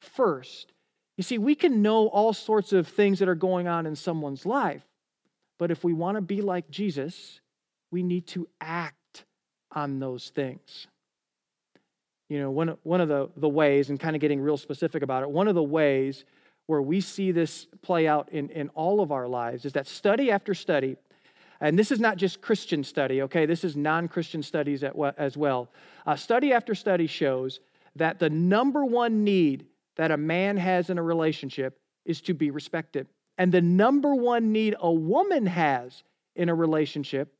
first. 0.00 0.72
You 1.16 1.24
see, 1.24 1.38
we 1.38 1.54
can 1.54 1.82
know 1.82 2.06
all 2.08 2.32
sorts 2.32 2.72
of 2.72 2.86
things 2.86 3.18
that 3.18 3.28
are 3.28 3.34
going 3.34 3.66
on 3.66 3.86
in 3.86 3.96
someone's 3.96 4.46
life, 4.46 4.84
but 5.58 5.70
if 5.70 5.82
we 5.82 5.92
want 5.92 6.16
to 6.16 6.20
be 6.20 6.40
like 6.40 6.70
Jesus, 6.70 7.40
we 7.90 8.02
need 8.02 8.26
to 8.28 8.46
act 8.60 8.97
on 9.72 9.98
those 9.98 10.30
things. 10.30 10.86
You 12.28 12.40
know, 12.40 12.50
one, 12.50 12.76
one 12.82 13.00
of 13.00 13.08
the, 13.08 13.30
the 13.36 13.48
ways, 13.48 13.90
and 13.90 13.98
kind 13.98 14.14
of 14.14 14.20
getting 14.20 14.40
real 14.40 14.56
specific 14.56 15.02
about 15.02 15.22
it, 15.22 15.30
one 15.30 15.48
of 15.48 15.54
the 15.54 15.62
ways 15.62 16.24
where 16.66 16.82
we 16.82 17.00
see 17.00 17.32
this 17.32 17.66
play 17.80 18.06
out 18.06 18.28
in, 18.30 18.50
in 18.50 18.68
all 18.70 19.00
of 19.00 19.10
our 19.10 19.26
lives 19.26 19.64
is 19.64 19.72
that 19.72 19.86
study 19.86 20.30
after 20.30 20.52
study, 20.52 20.96
and 21.60 21.78
this 21.78 21.90
is 21.90 21.98
not 21.98 22.18
just 22.18 22.40
Christian 22.40 22.84
study, 22.84 23.22
okay? 23.22 23.46
This 23.46 23.64
is 23.64 23.76
non 23.76 24.08
Christian 24.08 24.42
studies 24.42 24.84
as 24.84 25.36
well. 25.36 25.68
Uh, 26.06 26.14
study 26.14 26.52
after 26.52 26.74
study 26.74 27.06
shows 27.06 27.60
that 27.96 28.18
the 28.18 28.30
number 28.30 28.84
one 28.84 29.24
need 29.24 29.66
that 29.96 30.10
a 30.10 30.16
man 30.16 30.56
has 30.56 30.90
in 30.90 30.98
a 30.98 31.02
relationship 31.02 31.78
is 32.04 32.20
to 32.22 32.34
be 32.34 32.50
respected. 32.50 33.08
And 33.38 33.50
the 33.50 33.60
number 33.60 34.14
one 34.14 34.52
need 34.52 34.76
a 34.78 34.92
woman 34.92 35.46
has 35.46 36.02
in 36.36 36.48
a 36.48 36.54
relationship 36.54 37.32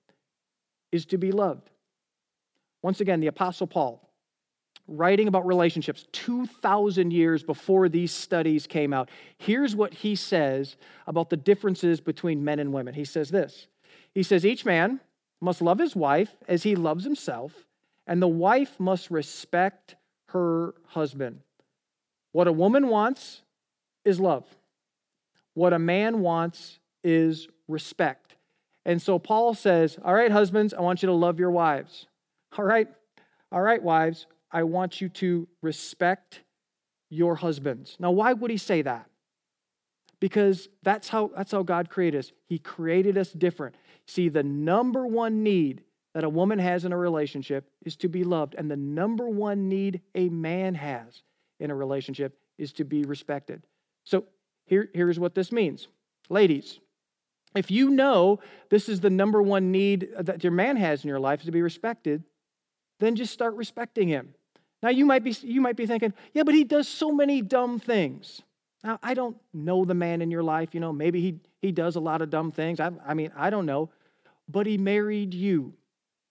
is 0.90 1.06
to 1.06 1.18
be 1.18 1.32
loved. 1.32 1.70
Once 2.82 3.00
again, 3.00 3.20
the 3.20 3.26
Apostle 3.26 3.66
Paul, 3.66 4.08
writing 4.86 5.28
about 5.28 5.46
relationships 5.46 6.06
2,000 6.12 7.12
years 7.12 7.42
before 7.42 7.88
these 7.88 8.12
studies 8.12 8.66
came 8.66 8.92
out, 8.92 9.10
here's 9.38 9.76
what 9.76 9.92
he 9.92 10.14
says 10.14 10.76
about 11.06 11.30
the 11.30 11.36
differences 11.36 12.00
between 12.00 12.44
men 12.44 12.58
and 12.58 12.72
women. 12.72 12.94
He 12.94 13.04
says 13.04 13.30
this 13.30 13.66
He 14.14 14.22
says, 14.22 14.46
Each 14.46 14.64
man 14.64 15.00
must 15.40 15.62
love 15.62 15.78
his 15.78 15.94
wife 15.94 16.36
as 16.46 16.62
he 16.62 16.74
loves 16.74 17.04
himself, 17.04 17.66
and 18.06 18.22
the 18.22 18.28
wife 18.28 18.78
must 18.78 19.10
respect 19.10 19.96
her 20.30 20.74
husband. 20.86 21.40
What 22.32 22.48
a 22.48 22.52
woman 22.52 22.88
wants 22.88 23.42
is 24.04 24.20
love. 24.20 24.44
What 25.54 25.72
a 25.72 25.78
man 25.78 26.20
wants 26.20 26.78
is 27.02 27.48
respect. 27.66 28.36
And 28.84 29.02
so 29.02 29.18
Paul 29.18 29.54
says, 29.54 29.98
All 30.04 30.14
right, 30.14 30.30
husbands, 30.30 30.72
I 30.72 30.80
want 30.80 31.02
you 31.02 31.08
to 31.08 31.14
love 31.14 31.38
your 31.38 31.50
wives. 31.50 32.06
All 32.56 32.64
right, 32.64 32.88
all 33.52 33.60
right, 33.60 33.82
wives, 33.82 34.26
I 34.50 34.62
want 34.62 35.00
you 35.00 35.08
to 35.10 35.46
respect 35.62 36.40
your 37.10 37.36
husbands. 37.36 37.96
Now, 37.98 38.10
why 38.10 38.32
would 38.32 38.50
he 38.50 38.56
say 38.56 38.82
that? 38.82 39.08
Because 40.20 40.68
that's 40.82 41.08
how, 41.08 41.30
that's 41.36 41.52
how 41.52 41.62
God 41.62 41.90
created 41.90 42.18
us. 42.18 42.32
He 42.46 42.58
created 42.58 43.16
us 43.16 43.30
different. 43.32 43.76
See, 44.06 44.28
the 44.28 44.42
number 44.42 45.06
one 45.06 45.42
need 45.42 45.82
that 46.14 46.24
a 46.24 46.28
woman 46.28 46.58
has 46.58 46.84
in 46.84 46.92
a 46.92 46.96
relationship 46.96 47.70
is 47.84 47.94
to 47.96 48.08
be 48.08 48.24
loved. 48.24 48.54
And 48.56 48.70
the 48.70 48.76
number 48.76 49.28
one 49.28 49.68
need 49.68 50.00
a 50.14 50.28
man 50.28 50.74
has 50.74 51.22
in 51.60 51.70
a 51.70 51.74
relationship 51.74 52.36
is 52.58 52.72
to 52.74 52.84
be 52.84 53.04
respected. 53.04 53.62
So 54.04 54.24
here, 54.66 54.88
here's 54.92 55.20
what 55.20 55.34
this 55.34 55.52
means. 55.52 55.86
Ladies, 56.28 56.80
if 57.54 57.70
you 57.70 57.90
know 57.90 58.40
this 58.70 58.88
is 58.88 59.00
the 59.00 59.10
number 59.10 59.40
one 59.40 59.70
need 59.70 60.08
that 60.18 60.42
your 60.42 60.52
man 60.52 60.76
has 60.76 61.04
in 61.04 61.08
your 61.08 61.20
life 61.20 61.40
is 61.40 61.46
to 61.46 61.52
be 61.52 61.62
respected, 61.62 62.24
then 62.98 63.16
just 63.16 63.32
start 63.32 63.54
respecting 63.54 64.08
him. 64.08 64.34
Now 64.82 64.90
you 64.90 65.04
might 65.06 65.24
be 65.24 65.36
you 65.42 65.60
might 65.60 65.76
be 65.76 65.86
thinking, 65.86 66.12
yeah, 66.32 66.42
but 66.42 66.54
he 66.54 66.64
does 66.64 66.88
so 66.88 67.12
many 67.12 67.42
dumb 67.42 67.78
things. 67.78 68.42
Now 68.84 68.98
I 69.02 69.14
don't 69.14 69.36
know 69.52 69.84
the 69.84 69.94
man 69.94 70.22
in 70.22 70.30
your 70.30 70.42
life, 70.42 70.74
you 70.74 70.80
know, 70.80 70.92
maybe 70.92 71.20
he 71.20 71.40
he 71.60 71.72
does 71.72 71.96
a 71.96 72.00
lot 72.00 72.22
of 72.22 72.30
dumb 72.30 72.52
things. 72.52 72.80
I, 72.80 72.90
I 73.06 73.14
mean, 73.14 73.32
I 73.36 73.50
don't 73.50 73.66
know, 73.66 73.90
but 74.48 74.66
he 74.66 74.78
married 74.78 75.34
you, 75.34 75.74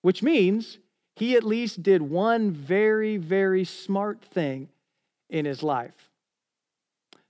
which 0.02 0.24
means 0.24 0.80
he 1.16 1.36
at 1.36 1.44
least 1.44 1.84
did 1.84 2.02
one 2.02 2.52
very 2.52 3.18
very 3.18 3.66
smart 3.66 4.24
thing 4.24 4.70
in 5.30 5.46
his 5.46 5.62
life. 5.62 6.10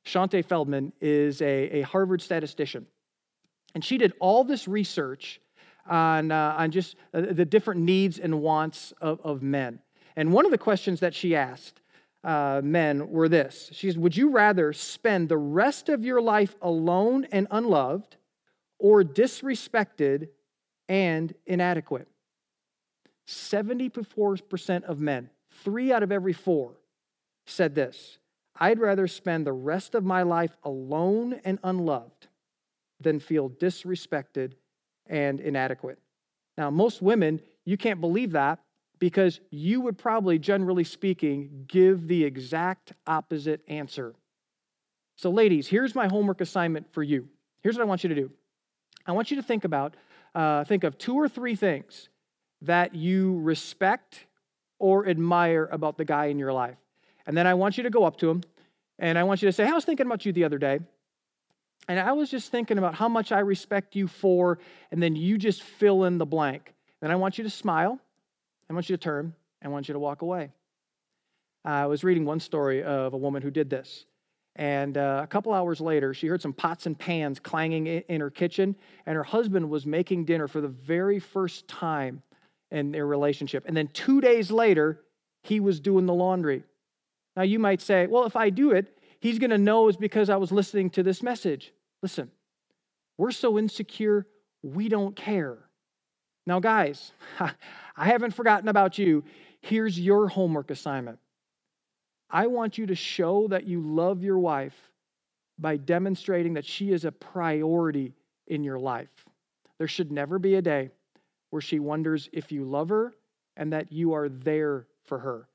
Shaunti 0.06 0.46
Feldhahn 0.46 0.94
is 1.02 1.42
a, 1.42 1.80
a 1.80 1.82
Harvard 1.82 2.22
statistician, 2.22 2.86
and 3.74 3.84
she 3.84 3.98
did 3.98 4.14
all 4.20 4.44
this 4.44 4.68
research 4.68 5.42
on, 5.90 6.32
uh, 6.32 6.56
on 6.58 6.72
just 6.72 6.96
uh, 7.14 7.22
the 7.32 7.46
different 7.46 7.82
needs 7.82 8.20
and 8.20 8.42
wants 8.42 8.94
of, 9.02 9.20
of, 9.24 9.42
men. 9.42 9.80
And 10.16 10.32
one 10.32 10.46
of 10.46 10.52
the 10.52 10.58
questions 10.58 11.00
that 11.00 11.14
she 11.14 11.36
asked 11.36 11.82
uh, 12.24 12.62
men 12.64 13.10
were 13.10 13.30
this 13.30 13.70
She 13.74 13.92
said, 13.92 14.02
Would 14.02 14.18
you 14.18 14.30
rather 14.30 14.74
spend 14.74 15.30
the 15.30 15.38
rest 15.38 15.90
of 15.90 16.04
your 16.04 16.22
life 16.22 16.56
alone 16.62 17.26
and 17.32 17.48
unloved, 17.52 18.18
or 18.80 19.04
disrespected 19.04 20.30
and 20.90 21.34
inadequate? 21.46 22.08
74% 23.28 24.84
of 24.84 25.00
men, 25.00 25.30
three 25.64 25.92
out 25.92 26.02
of 26.02 26.12
every 26.12 26.34
four, 26.34 26.74
said 27.46 27.76
this 27.76 28.20
I'd 28.60 28.80
rather 28.80 29.08
spend 29.08 29.46
the 29.46 29.54
rest 29.54 29.96
of 29.96 30.04
my 30.04 30.24
life 30.24 30.56
alone 30.64 31.40
and 31.46 31.60
unloved 31.64 32.28
than 33.00 33.20
feel 33.20 33.50
disrespected 33.50 34.54
and 35.10 35.40
inadequate. 35.40 36.00
Now, 36.58 36.70
most 36.70 37.02
women, 37.02 37.42
you 37.66 37.78
can't 37.78 38.02
believe 38.02 38.32
that 38.32 38.60
because 39.00 39.40
you 39.52 39.82
would 39.82 39.98
probably, 39.98 40.40
generally 40.40 40.84
speaking, 40.84 41.66
give 41.68 42.08
the 42.08 42.24
exact 42.24 42.94
opposite 43.06 43.62
answer. 43.68 44.16
So, 45.16 45.30
ladies, 45.30 45.68
here's 45.68 45.96
my 45.96 46.08
homework 46.08 46.42
assignment 46.42 46.92
for 46.94 47.04
you. 47.04 47.28
Here's 47.62 47.76
what 47.76 47.84
I 47.84 47.88
want 47.88 48.04
you 48.04 48.10
to 48.10 48.16
do 48.16 48.32
I 49.06 49.12
want 49.12 49.32
you 49.32 49.38
to 49.38 49.44
think 49.44 49.64
about, 49.64 49.96
uh, 50.36 50.64
think 50.64 50.84
of 50.84 50.98
two 50.98 51.16
or 51.16 51.30
three 51.30 51.56
things 51.56 52.10
that 52.62 52.96
you 52.96 53.40
respect 53.40 54.26
or 54.80 55.08
admire 55.08 55.68
about 55.72 55.98
the 55.98 56.06
guy 56.06 56.26
in 56.26 56.40
your 56.40 56.54
life. 56.54 56.78
And 57.26 57.36
then 57.36 57.48
I 57.48 57.54
want 57.54 57.78
you 57.78 57.84
to 57.84 57.90
go 57.90 58.04
up 58.04 58.18
to 58.18 58.30
him 58.30 58.42
and 59.00 59.18
I 59.18 59.24
want 59.24 59.42
you 59.42 59.48
to 59.48 59.52
say, 59.52 59.66
I 59.66 59.72
was 59.72 59.86
thinking 59.86 60.06
about 60.06 60.26
you 60.26 60.32
the 60.32 60.44
other 60.44 60.58
day. 60.58 60.80
And 61.88 62.00
I 62.00 62.12
was 62.12 62.30
just 62.30 62.52
thinking 62.52 62.78
about 62.78 62.96
how 62.96 63.08
much 63.08 63.32
I 63.32 63.40
respect 63.40 63.96
you 63.96 64.08
for, 64.08 64.60
and 64.92 65.02
then 65.02 65.16
you 65.16 65.38
just 65.38 65.64
fill 65.64 66.04
in 66.04 66.18
the 66.18 66.26
blank. 66.26 66.74
Then 67.02 67.12
I 67.12 67.16
want 67.16 67.38
you 67.38 67.44
to 67.44 67.50
smile. 67.50 68.00
I 68.70 68.74
want 68.74 68.90
you 68.90 68.98
to 68.98 69.02
turn. 69.02 69.34
And 69.62 69.72
I 69.72 69.74
want 69.74 69.88
you 69.88 69.94
to 69.94 70.00
walk 70.00 70.22
away. 70.22 70.52
I 71.64 71.86
was 71.86 72.04
reading 72.04 72.26
one 72.26 72.40
story 72.40 72.84
of 72.84 73.14
a 73.14 73.18
woman 73.18 73.42
who 73.42 73.52
did 73.52 73.70
this. 73.70 74.06
And 74.56 74.98
uh, 74.98 75.22
a 75.24 75.28
couple 75.28 75.54
hours 75.54 75.80
later, 75.80 76.14
she 76.14 76.28
heard 76.28 76.42
some 76.42 76.54
pots 76.54 76.88
and 76.88 76.98
pans 76.98 77.40
clanging 77.40 77.86
in 77.86 78.22
her 78.22 78.32
kitchen, 78.32 78.76
and 79.06 79.16
her 79.16 79.24
husband 79.24 79.70
was 79.70 79.86
making 79.86 80.26
dinner 80.26 80.48
for 80.48 80.62
the 80.62 80.68
very 80.68 81.20
first 81.20 81.68
time 81.68 82.24
in 82.72 82.92
their 82.92 83.06
relationship. 83.06 83.66
And 83.68 83.78
then 83.78 83.88
two 83.90 84.20
days 84.20 84.50
later, 84.50 85.02
he 85.44 85.60
was 85.60 85.80
doing 85.80 86.06
the 86.06 86.14
laundry. 86.14 86.64
Now, 87.36 87.44
you 87.44 87.60
might 87.60 87.82
say, 87.82 88.08
well, 88.08 88.26
if 88.26 88.36
I 88.36 88.50
do 88.50 88.72
it, 88.72 88.98
he's 89.20 89.38
going 89.38 89.52
to 89.52 89.58
know 89.58 89.88
it's 89.88 89.98
because 89.98 90.30
I 90.30 90.38
was 90.38 90.52
listening 90.52 90.90
to 90.92 91.04
this 91.04 91.22
message. 91.22 91.72
Listen, 92.02 92.32
we're 93.18 93.32
so 93.32 93.58
insecure, 93.58 94.28
we 94.62 94.90
don't 94.90 95.16
care. 95.16 95.58
Now, 96.46 96.60
guys, 96.60 97.12
I 97.40 98.06
haven't 98.06 98.34
forgotten 98.34 98.70
about 98.70 98.98
you. 98.98 99.24
Here's 99.62 100.00
your 100.00 100.28
homework 100.28 100.72
assignment. 100.72 101.20
I 102.30 102.48
want 102.48 102.78
you 102.78 102.86
to 102.88 102.96
show 102.96 103.48
that 103.50 103.66
you 103.66 103.82
love 103.82 104.24
your 104.24 104.40
wife 104.40 104.92
by 105.58 105.78
demonstrating 105.78 106.54
that 106.54 106.66
she 106.66 106.92
is 106.92 107.06
a 107.06 107.12
priority 107.12 108.14
in 108.48 108.64
your 108.64 108.80
life. 108.80 109.26
There 109.78 109.88
should 109.88 110.12
never 110.12 110.40
be 110.40 110.56
a 110.56 110.62
day 110.62 110.90
where 111.50 111.62
she 111.62 111.80
wonders 111.80 112.30
if 112.34 112.52
you 112.52 112.64
love 112.64 112.90
her 112.90 113.14
and 113.56 113.74
that 113.74 113.92
you 113.92 114.14
are 114.14 114.30
there 114.30 114.88
for 115.06 115.20
her. 115.20 115.48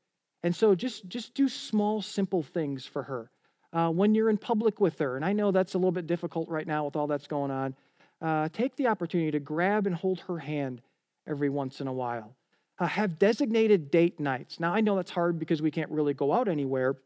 And 0.42 0.54
so 0.54 0.74
just, 0.74 1.08
just 1.08 1.34
do 1.34 1.48
small, 1.48 2.02
simple 2.02 2.42
things 2.42 2.84
for 2.84 3.04
her. 3.04 3.30
Uh, 3.72 3.88
when 3.88 4.14
you're 4.14 4.28
in 4.28 4.36
public 4.36 4.80
with 4.80 4.98
her, 4.98 5.16
and 5.16 5.24
I 5.24 5.32
know 5.32 5.50
that's 5.50 5.74
a 5.74 5.78
little 5.78 5.92
bit 5.92 6.06
difficult 6.06 6.48
right 6.48 6.66
now 6.66 6.84
with 6.84 6.96
all 6.96 7.06
that's 7.06 7.26
going 7.26 7.50
on, 7.50 7.74
uh, 8.20 8.48
take 8.52 8.76
the 8.76 8.86
opportunity 8.86 9.30
to 9.30 9.40
grab 9.40 9.86
and 9.86 9.94
hold 9.94 10.20
her 10.20 10.38
hand 10.38 10.82
every 11.26 11.48
once 11.48 11.80
in 11.80 11.86
a 11.86 11.92
while. 11.92 12.34
Uh, 12.78 12.86
have 12.86 13.18
designated 13.18 13.90
date 13.90 14.20
nights. 14.20 14.60
Now, 14.60 14.74
I 14.74 14.80
know 14.80 14.96
that's 14.96 15.10
hard 15.10 15.38
because 15.38 15.62
we 15.62 15.70
can't 15.70 15.90
really 15.90 16.14
go 16.14 16.32
out 16.32 16.48
anywhere, 16.48 16.96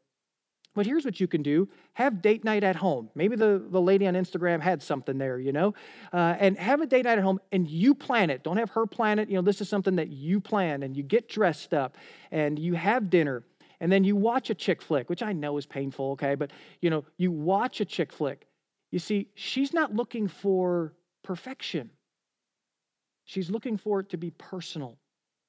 but 0.75 0.87
here's 0.87 1.05
what 1.05 1.19
you 1.21 1.27
can 1.27 1.43
do 1.43 1.69
have 1.95 2.21
date 2.21 2.45
night 2.45 2.63
at 2.63 2.77
home. 2.77 3.09
Maybe 3.15 3.35
the, 3.35 3.63
the 3.71 3.81
lady 3.81 4.07
on 4.07 4.15
Instagram 4.15 4.61
had 4.61 4.83
something 4.83 5.17
there, 5.17 5.39
you 5.39 5.53
know? 5.53 5.75
Uh, 6.13 6.37
and 6.39 6.59
have 6.59 6.83
a 6.83 6.87
date 6.87 7.07
night 7.07 7.17
at 7.17 7.25
home 7.25 7.41
and 7.51 7.67
you 7.67 7.95
plan 7.95 8.29
it. 8.29 8.45
Don't 8.45 8.59
have 8.59 8.71
her 8.71 8.87
plan 8.87 9.19
it. 9.19 9.31
You 9.31 9.37
know, 9.37 9.43
this 9.43 9.63
is 9.63 9.69
something 9.69 9.97
that 9.97 10.09
you 10.09 10.39
plan 10.39 10.83
and 10.83 10.95
you 10.95 11.03
get 11.03 11.29
dressed 11.29 11.73
up 11.73 11.97
and 12.31 12.59
you 12.59 12.75
have 12.75 13.09
dinner 13.09 13.43
and 13.81 13.91
then 13.91 14.05
you 14.05 14.17
watch 14.17 14.51
a 14.51 14.55
chick 14.55 14.81
flick, 14.81 15.11
which 15.11 15.23
I 15.23 15.33
know 15.33 15.59
is 15.59 15.67
painful, 15.67 16.13
okay? 16.13 16.35
But, 16.35 16.51
you 16.81 16.91
know, 16.91 17.05
you 17.17 17.31
watch 17.31 17.81
a 17.81 17.85
chick 17.85 18.13
flick. 18.13 18.47
You 18.91 18.99
see, 18.99 19.29
she's 19.35 19.73
not 19.73 19.95
looking 19.95 20.29
for 20.29 20.95
perfection, 21.23 21.91
she's 23.25 23.51
looking 23.51 23.77
for 23.77 24.01
it 24.01 24.11
to 24.11 24.17
be 24.17 24.31
personal. 24.31 24.99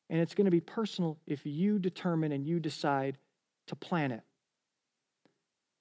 And 0.09 0.21
it's 0.21 0.33
going 0.33 0.45
to 0.45 0.51
be 0.51 0.61
personal 0.61 1.17
if 1.27 1.45
you 1.45 1.79
determine 1.79 2.31
and 2.31 2.47
you 2.47 2.61
decide 2.61 3.17
to 3.67 3.75
plan 3.75 4.13
it. 4.13 4.21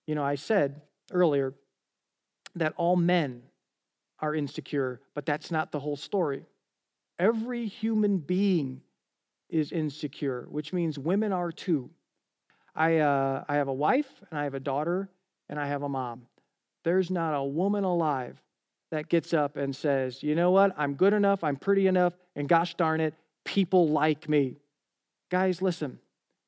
You 0.09 0.17
know, 0.17 0.25
I 0.25 0.35
said 0.35 0.81
earlier 1.13 1.55
that 2.57 2.75
all 2.77 2.97
men 2.97 3.43
are 4.19 4.35
insecure, 4.35 5.01
but 5.15 5.27
that's 5.27 5.53
not 5.53 5.71
the 5.71 5.79
whole 5.79 5.97
story. 5.97 6.45
Every 7.21 7.67
human 7.67 8.19
being 8.19 8.81
is 9.49 9.73
insecure, 9.73 10.47
which 10.51 10.73
means 10.73 10.99
women 10.99 11.33
are 11.33 11.53
too. 11.53 11.91
I, 12.77 12.99
uh, 12.99 13.45
I 13.49 13.57
have 13.57 13.69
a 13.69 13.73
wife, 13.73 14.09
and 14.31 14.39
I 14.39 14.45
have 14.45 14.55
a 14.55 14.61
daughter, 14.61 15.09
and 15.49 15.59
I 15.59 15.67
have 15.67 15.83
a 15.83 15.89
mom. 15.89 16.23
There's 16.85 17.11
not 17.11 17.35
a 17.35 17.43
woman 17.43 17.85
alive 17.85 18.41
that 18.91 19.09
gets 19.09 19.35
up 19.35 19.57
and 19.57 19.75
says, 19.75 20.23
you 20.23 20.35
know 20.35 20.51
what, 20.51 20.75
I'm 20.77 20.95
good 20.95 21.13
enough, 21.13 21.43
I'm 21.43 21.57
pretty 21.57 21.87
enough, 21.87 22.13
and 22.37 22.49
gosh 22.49 22.75
darn 22.75 23.01
it, 23.01 23.15
people 23.45 23.89
like 23.89 24.29
me. 24.29 24.57
Guys, 25.31 25.61
listen, 25.61 25.99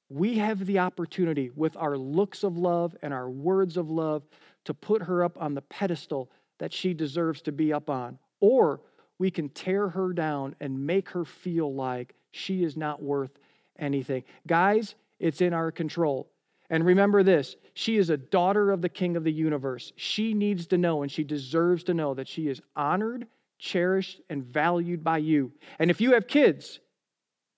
we 0.09 0.39
have 0.39 0.65
the 0.65 0.79
opportunity 0.79 1.51
with 1.55 1.77
our 1.77 1.97
looks 1.97 2.45
of 2.45 2.57
love 2.57 2.97
and 3.03 3.13
our 3.13 3.29
words 3.29 3.77
of 3.77 3.91
love 3.91 4.23
to 4.65 4.75
put 4.75 5.03
her 5.03 5.25
up 5.25 5.41
on 5.41 5.55
the 5.55 5.63
pedestal 5.63 6.31
that 6.59 6.73
she 6.73 6.95
deserves 6.95 7.43
to 7.43 7.53
be 7.53 7.73
up 7.73 7.91
on. 7.91 8.19
Or 8.41 8.81
we 9.19 9.31
can 9.31 9.49
tear 9.49 9.89
her 9.89 10.13
down 10.13 10.55
and 10.61 10.87
make 10.87 11.11
her 11.11 11.25
feel 11.25 11.75
like 11.75 12.15
she 12.31 12.63
is 12.63 12.77
not 12.77 13.03
worth 13.03 13.33
anything. 13.79 14.25
Guys, 14.47 14.95
it's 15.19 15.41
in 15.41 15.53
our 15.53 15.71
control. 15.71 16.31
And 16.71 16.85
remember 16.85 17.23
this 17.23 17.57
she 17.75 17.97
is 17.97 18.11
a 18.11 18.17
daughter 18.17 18.71
of 18.71 18.83
the 18.83 18.89
King 18.89 19.17
of 19.17 19.25
the 19.25 19.33
universe. 19.33 19.93
She 19.97 20.35
needs 20.35 20.67
to 20.69 20.79
know 20.79 21.03
and 21.03 21.11
she 21.11 21.25
deserves 21.25 21.85
to 21.85 21.95
know 21.95 22.15
that 22.15 22.29
she 22.29 22.49
is 22.49 22.61
honored, 22.77 23.27
cherished, 23.59 24.21
and 24.29 24.45
valued 24.45 25.03
by 25.03 25.19
you. 25.19 25.53
And 25.79 25.91
if 25.91 26.01
you 26.01 26.13
have 26.13 26.27
kids, 26.27 26.81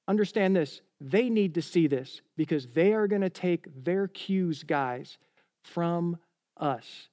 understand 0.08 0.54
this 0.54 0.80
they 1.00 1.30
need 1.30 1.54
to 1.54 1.62
see 1.62 1.86
this 1.86 2.20
because 2.36 2.66
they 2.66 2.92
are 2.92 3.06
going 3.06 3.22
to 3.22 3.30
take 3.30 3.66
their 3.84 4.06
cues, 4.06 4.62
guys, 4.62 5.16
from 5.62 6.18
us. 6.58 7.08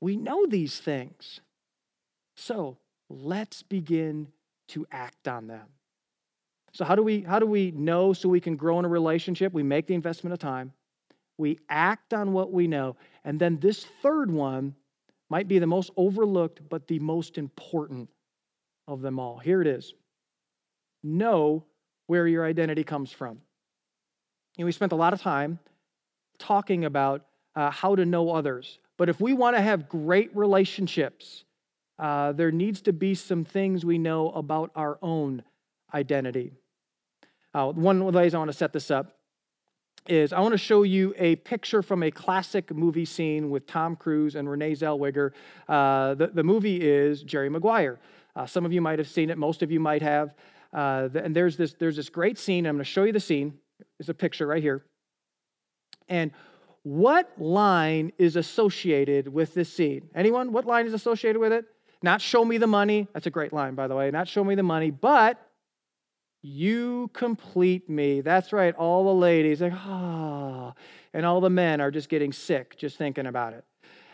We 0.00 0.16
know 0.16 0.46
these 0.46 0.78
things. 0.78 1.40
So 2.36 2.76
let's 3.08 3.62
begin 3.62 4.28
to 4.68 4.86
act 4.90 5.28
on 5.28 5.46
them. 5.46 5.66
So 6.72 6.84
how 6.84 6.94
do 6.94 7.02
we 7.02 7.20
how 7.20 7.38
do 7.38 7.46
we 7.46 7.70
know 7.70 8.12
so 8.12 8.28
we 8.28 8.40
can 8.40 8.56
grow 8.56 8.78
in 8.78 8.84
a 8.84 8.88
relationship? 8.88 9.52
We 9.52 9.62
make 9.62 9.86
the 9.86 9.94
investment 9.94 10.32
of 10.32 10.38
time. 10.38 10.72
We 11.38 11.58
act 11.68 12.14
on 12.14 12.32
what 12.32 12.52
we 12.52 12.66
know. 12.66 12.96
And 13.24 13.38
then 13.38 13.58
this 13.58 13.86
third 14.02 14.30
one 14.30 14.74
might 15.28 15.48
be 15.48 15.58
the 15.58 15.66
most 15.66 15.90
overlooked 15.96 16.60
but 16.68 16.86
the 16.88 16.98
most 16.98 17.38
important 17.38 18.08
of 18.88 19.02
them 19.02 19.18
all. 19.18 19.38
Here 19.38 19.60
it 19.60 19.66
is. 19.66 19.94
Know 21.02 21.64
where 22.06 22.26
your 22.26 22.44
identity 22.44 22.84
comes 22.84 23.12
from. 23.12 23.40
And 24.58 24.64
we 24.66 24.72
spent 24.72 24.92
a 24.92 24.96
lot 24.96 25.12
of 25.12 25.20
time 25.20 25.58
talking 26.38 26.84
about 26.84 27.26
uh, 27.54 27.70
how 27.70 27.96
to 27.96 28.04
know 28.04 28.30
others. 28.30 28.78
But 28.98 29.08
if 29.08 29.20
we 29.20 29.32
want 29.32 29.56
to 29.56 29.62
have 29.62 29.88
great 29.88 30.34
relationships, 30.36 31.44
uh, 31.98 32.32
there 32.32 32.50
needs 32.50 32.82
to 32.82 32.92
be 32.92 33.14
some 33.14 33.44
things 33.44 33.84
we 33.84 33.98
know 33.98 34.30
about 34.30 34.70
our 34.74 34.98
own 35.02 35.42
identity. 35.94 36.52
Uh, 37.54 37.70
one 37.72 38.00
of 38.00 38.12
the 38.12 38.18
ways 38.18 38.34
I 38.34 38.38
want 38.38 38.50
to 38.50 38.56
set 38.56 38.72
this 38.72 38.90
up 38.90 39.16
is 40.08 40.32
I 40.32 40.40
want 40.40 40.52
to 40.52 40.58
show 40.58 40.82
you 40.82 41.14
a 41.16 41.36
picture 41.36 41.82
from 41.82 42.02
a 42.02 42.10
classic 42.10 42.74
movie 42.74 43.04
scene 43.04 43.50
with 43.50 43.66
Tom 43.66 43.94
Cruise 43.94 44.34
and 44.34 44.50
Renee 44.50 44.72
Zellweger. 44.72 45.30
Uh, 45.68 46.14
the, 46.14 46.28
the 46.28 46.42
movie 46.42 46.80
is 46.80 47.22
Jerry 47.22 47.48
Maguire. 47.48 48.00
Uh, 48.34 48.46
some 48.46 48.64
of 48.64 48.72
you 48.72 48.80
might 48.80 48.98
have 48.98 49.08
seen 49.08 49.30
it, 49.30 49.38
most 49.38 49.62
of 49.62 49.70
you 49.70 49.78
might 49.78 50.02
have. 50.02 50.34
Uh, 50.72 51.08
and 51.14 51.36
there's 51.36 51.56
this, 51.56 51.74
there's 51.74 51.96
this 51.96 52.08
great 52.08 52.38
scene. 52.38 52.66
I'm 52.66 52.76
going 52.76 52.84
to 52.84 52.90
show 52.90 53.04
you 53.04 53.12
the 53.12 53.20
scene. 53.20 53.54
There's 53.98 54.08
a 54.08 54.14
picture 54.14 54.46
right 54.46 54.62
here. 54.62 54.84
And 56.08 56.32
what 56.82 57.30
line 57.38 58.12
is 58.18 58.36
associated 58.36 59.28
with 59.28 59.54
this 59.54 59.72
scene? 59.72 60.08
Anyone? 60.14 60.52
What 60.52 60.66
line 60.66 60.86
is 60.86 60.94
associated 60.94 61.38
with 61.38 61.52
it? 61.52 61.66
Not 62.02 62.20
show 62.20 62.44
me 62.44 62.58
the 62.58 62.66
money. 62.66 63.06
That's 63.12 63.26
a 63.26 63.30
great 63.30 63.52
line, 63.52 63.74
by 63.74 63.86
the 63.86 63.94
way. 63.94 64.10
Not 64.10 64.26
show 64.26 64.42
me 64.42 64.56
the 64.56 64.64
money, 64.64 64.90
but 64.90 65.38
you 66.42 67.08
complete 67.12 67.88
me. 67.88 68.20
That's 68.20 68.52
right. 68.52 68.74
All 68.74 69.04
the 69.04 69.14
ladies, 69.14 69.60
like, 69.60 69.72
ah. 69.74 70.72
Oh. 70.72 70.74
And 71.14 71.26
all 71.26 71.40
the 71.40 71.50
men 71.50 71.80
are 71.80 71.90
just 71.90 72.08
getting 72.08 72.32
sick 72.32 72.76
just 72.76 72.96
thinking 72.96 73.26
about 73.26 73.52
it. 73.52 73.64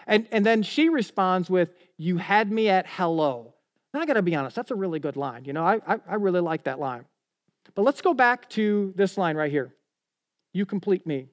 And, 0.07 0.27
and 0.33 0.45
then 0.45 0.63
she 0.63 0.89
responds 0.89 1.49
with, 1.49 1.71
You 1.97 2.17
had 2.19 2.51
me 2.51 2.69
at 2.69 2.87
hello. 2.89 3.55
And 3.93 4.03
I 4.03 4.07
got 4.07 4.15
to 4.15 4.23
be 4.23 4.35
honest, 4.35 4.57
that's 4.57 4.71
a 4.71 4.75
really 4.75 4.99
good 4.99 5.17
line. 5.17 5.45
You 5.45 5.53
know, 5.53 5.65
I, 5.65 5.81
I, 5.87 5.99
I 6.09 6.15
really 6.17 6.41
like 6.41 6.65
that 6.65 6.79
line. 6.79 7.05
But 7.75 7.83
let's 7.83 8.01
go 8.01 8.15
back 8.15 8.49
to 8.51 8.93
this 8.97 9.17
line 9.17 9.37
right 9.37 9.51
here 9.51 9.73
You 10.53 10.67
complete 10.67 11.07
me. 11.07 11.29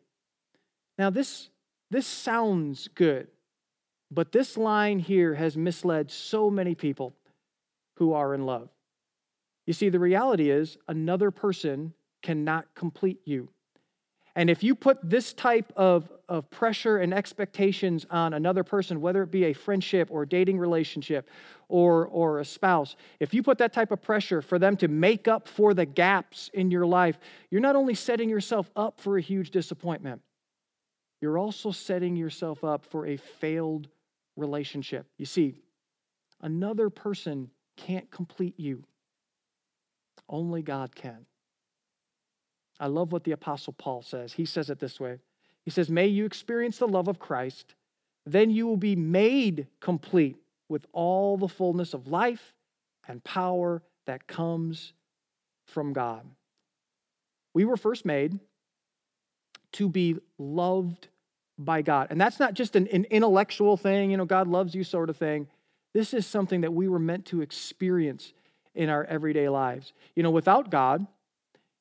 Now, 0.97 1.09
this, 1.09 1.49
this 1.91 2.07
sounds 2.07 2.87
good, 2.95 3.27
but 4.09 4.31
this 4.31 4.55
line 4.55 4.99
here 4.99 5.33
has 5.33 5.57
misled 5.57 6.09
so 6.09 6.49
many 6.49 6.73
people 6.75 7.15
who 7.97 8.13
are 8.13 8.33
in 8.33 8.45
love. 8.45 8.69
You 9.65 9.73
see, 9.73 9.89
the 9.89 9.99
reality 9.99 10.49
is 10.49 10.77
another 10.87 11.31
person 11.31 11.93
cannot 12.21 12.65
complete 12.75 13.19
you. 13.25 13.49
And 14.37 14.49
if 14.49 14.63
you 14.63 14.75
put 14.75 14.97
this 15.01 15.33
type 15.33 15.71
of, 15.77 16.11
of 16.27 16.49
pressure 16.49 16.97
and 16.97 17.13
expectations 17.13 18.05
on 18.09 18.33
another 18.33 18.65
person, 18.65 18.99
whether 18.99 19.23
it 19.23 19.31
be 19.31 19.45
a 19.45 19.53
friendship 19.53 20.09
or 20.11 20.25
dating 20.25 20.59
relationship 20.59 21.29
or, 21.69 22.05
or 22.07 22.39
a 22.39 22.45
spouse, 22.45 22.97
if 23.21 23.33
you 23.33 23.41
put 23.41 23.57
that 23.59 23.71
type 23.71 23.91
of 23.91 24.01
pressure 24.01 24.41
for 24.41 24.59
them 24.59 24.75
to 24.77 24.89
make 24.89 25.29
up 25.29 25.47
for 25.47 25.73
the 25.73 25.85
gaps 25.85 26.49
in 26.53 26.69
your 26.69 26.85
life, 26.85 27.17
you're 27.49 27.61
not 27.61 27.77
only 27.77 27.93
setting 27.93 28.29
yourself 28.29 28.69
up 28.75 28.99
for 28.99 29.17
a 29.17 29.21
huge 29.21 29.51
disappointment, 29.51 30.21
you're 31.21 31.37
also 31.37 31.71
setting 31.71 32.17
yourself 32.17 32.65
up 32.65 32.85
for 32.85 33.05
a 33.07 33.15
failed 33.15 33.87
relationship. 34.35 35.07
You 35.17 35.25
see, 35.25 35.61
another 36.41 36.89
person 36.89 37.49
can't 37.77 38.11
complete 38.11 38.59
you, 38.59 38.83
only 40.29 40.61
God 40.61 40.95
can. 40.95 41.25
I 42.79 42.87
love 42.87 43.11
what 43.11 43.23
the 43.23 43.31
Apostle 43.31 43.73
Paul 43.73 44.01
says. 44.01 44.33
He 44.33 44.45
says 44.45 44.69
it 44.69 44.79
this 44.79 44.99
way 44.99 45.19
He 45.63 45.71
says, 45.71 45.89
May 45.89 46.07
you 46.07 46.25
experience 46.25 46.77
the 46.77 46.87
love 46.87 47.07
of 47.07 47.19
Christ, 47.19 47.75
then 48.25 48.49
you 48.49 48.67
will 48.67 48.77
be 48.77 48.95
made 48.95 49.67
complete 49.79 50.37
with 50.67 50.85
all 50.91 51.37
the 51.37 51.47
fullness 51.47 51.93
of 51.93 52.07
life 52.07 52.53
and 53.07 53.23
power 53.23 53.83
that 54.05 54.27
comes 54.27 54.93
from 55.65 55.93
God. 55.93 56.25
We 57.53 57.65
were 57.65 57.77
first 57.77 58.05
made 58.05 58.39
to 59.73 59.89
be 59.89 60.17
loved 60.37 61.07
by 61.57 61.81
God. 61.81 62.07
And 62.09 62.19
that's 62.19 62.39
not 62.39 62.53
just 62.53 62.75
an, 62.75 62.87
an, 62.87 63.05
intellectual 63.05 63.77
thing, 63.77 64.11
you 64.11 64.17
know, 64.17 64.25
God 64.25 64.47
loves 64.47 64.75
you 64.75 64.83
sort 64.83 65.09
of 65.09 65.17
thing. 65.17 65.47
This 65.93 66.13
is 66.13 66.25
something 66.25 66.61
that 66.61 66.73
we 66.73 66.87
were 66.87 66.99
meant 66.99 67.25
to 67.27 67.41
experience 67.41 68.33
in 68.75 68.89
our 68.89 69.03
everyday 69.05 69.49
lives. 69.49 69.93
You 70.15 70.23
know, 70.23 70.31
without 70.31 70.69
God, 70.69 71.01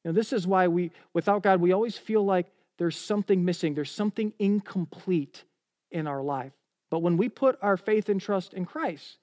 you 0.04 0.10
know, 0.10 0.12
this 0.12 0.32
is 0.32 0.46
why 0.46 0.68
we, 0.68 0.90
without 1.12 1.42
God, 1.42 1.60
we 1.60 1.72
always 1.72 1.96
feel 1.96 2.24
like 2.24 2.46
there's 2.78 2.96
something 2.96 3.44
missing, 3.44 3.74
there's 3.74 3.90
something 3.90 4.32
incomplete 4.38 5.44
in 5.90 6.06
our 6.06 6.22
life. 6.22 6.52
But 6.90 7.00
when 7.00 7.16
we 7.16 7.28
put 7.28 7.58
our 7.62 7.76
faith 7.76 8.08
and 8.08 8.20
trust 8.20 8.54
in 8.54 8.64
Christ, 8.64 9.18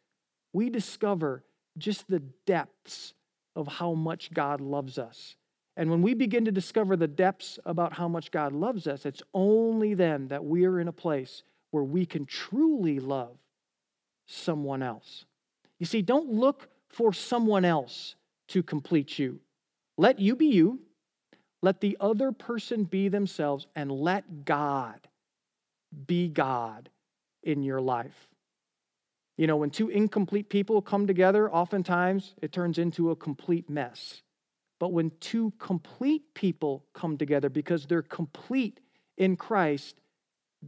we 0.53 0.69
discover 0.69 1.43
just 1.77 2.07
the 2.09 2.19
depths 2.45 3.13
of 3.55 3.67
how 3.67 3.93
much 3.93 4.33
God 4.33 4.61
loves 4.61 4.97
us. 4.97 5.35
And 5.77 5.89
when 5.89 6.01
we 6.01 6.13
begin 6.13 6.45
to 6.45 6.51
discover 6.51 6.95
the 6.97 7.07
depths 7.07 7.59
about 7.65 7.93
how 7.93 8.07
much 8.07 8.31
God 8.31 8.53
loves 8.53 8.87
us, 8.87 9.05
it's 9.05 9.23
only 9.33 9.93
then 9.93 10.27
that 10.27 10.43
we 10.43 10.65
are 10.65 10.79
in 10.79 10.87
a 10.87 10.93
place 10.93 11.43
where 11.71 11.83
we 11.83 12.05
can 12.05 12.25
truly 12.25 12.99
love 12.99 13.37
someone 14.25 14.83
else. 14.83 15.25
You 15.79 15.85
see, 15.85 16.01
don't 16.01 16.29
look 16.29 16.69
for 16.91 17.13
someone 17.13 17.65
else 17.65 18.15
to 18.49 18.61
complete 18.61 19.17
you. 19.17 19.39
Let 19.97 20.19
you 20.19 20.35
be 20.35 20.47
you, 20.47 20.79
let 21.61 21.79
the 21.79 21.97
other 21.99 22.31
person 22.31 22.83
be 22.83 23.07
themselves, 23.07 23.67
and 23.75 23.91
let 23.91 24.45
God 24.45 25.07
be 26.07 26.27
God 26.27 26.89
in 27.43 27.63
your 27.63 27.81
life. 27.81 28.27
You 29.37 29.47
know, 29.47 29.57
when 29.57 29.69
two 29.69 29.89
incomplete 29.89 30.49
people 30.49 30.81
come 30.81 31.07
together, 31.07 31.51
oftentimes 31.51 32.35
it 32.41 32.51
turns 32.51 32.77
into 32.77 33.11
a 33.11 33.15
complete 33.15 33.69
mess. 33.69 34.21
But 34.79 34.91
when 34.91 35.11
two 35.19 35.53
complete 35.59 36.33
people 36.33 36.85
come 36.93 37.17
together 37.17 37.49
because 37.49 37.85
they're 37.85 38.01
complete 38.01 38.79
in 39.17 39.35
Christ, 39.35 40.01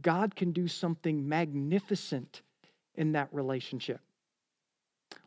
God 0.00 0.34
can 0.34 0.52
do 0.52 0.68
something 0.68 1.28
magnificent 1.28 2.42
in 2.94 3.12
that 3.12 3.28
relationship. 3.32 4.00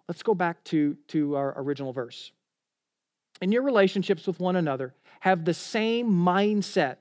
Let's 0.08 0.24
go 0.24 0.34
back 0.34 0.64
to, 0.66 0.96
to 1.10 1.36
our 1.36 1.54
original 1.58 1.94
verse. 1.94 2.32
In 3.42 3.52
your 3.52 3.62
relationships 3.62 4.26
with 4.26 4.40
one 4.40 4.56
another, 4.56 4.94
have 5.20 5.46
the 5.46 5.54
same 5.54 6.10
mindset 6.10 6.98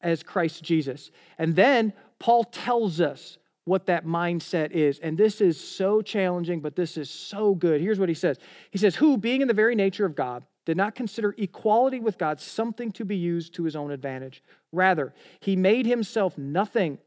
as 0.00 0.22
Christ 0.22 0.62
Jesus. 0.62 1.10
And 1.38 1.56
then 1.56 1.92
Paul 2.18 2.44
tells 2.44 3.00
us 3.00 3.38
what 3.64 3.86
that 3.86 4.04
mindset 4.04 4.72
is. 4.72 4.98
And 4.98 5.16
this 5.16 5.40
is 5.40 5.58
so 5.58 6.02
challenging, 6.02 6.60
but 6.60 6.76
this 6.76 6.96
is 6.96 7.08
so 7.08 7.54
good. 7.54 7.80
Here's 7.80 7.98
what 7.98 8.08
he 8.08 8.14
says 8.14 8.38
He 8.70 8.78
says, 8.78 8.96
Who, 8.96 9.16
being 9.16 9.40
in 9.40 9.48
the 9.48 9.54
very 9.54 9.74
nature 9.74 10.04
of 10.04 10.14
God, 10.14 10.44
did 10.64 10.76
not 10.76 10.94
consider 10.94 11.34
equality 11.38 12.00
with 12.00 12.18
God 12.18 12.40
something 12.40 12.92
to 12.92 13.04
be 13.04 13.16
used 13.16 13.54
to 13.54 13.64
his 13.64 13.76
own 13.76 13.90
advantage. 13.90 14.42
Rather, 14.72 15.12
he 15.40 15.56
made 15.56 15.86
himself 15.86 16.38
nothing 16.38 16.98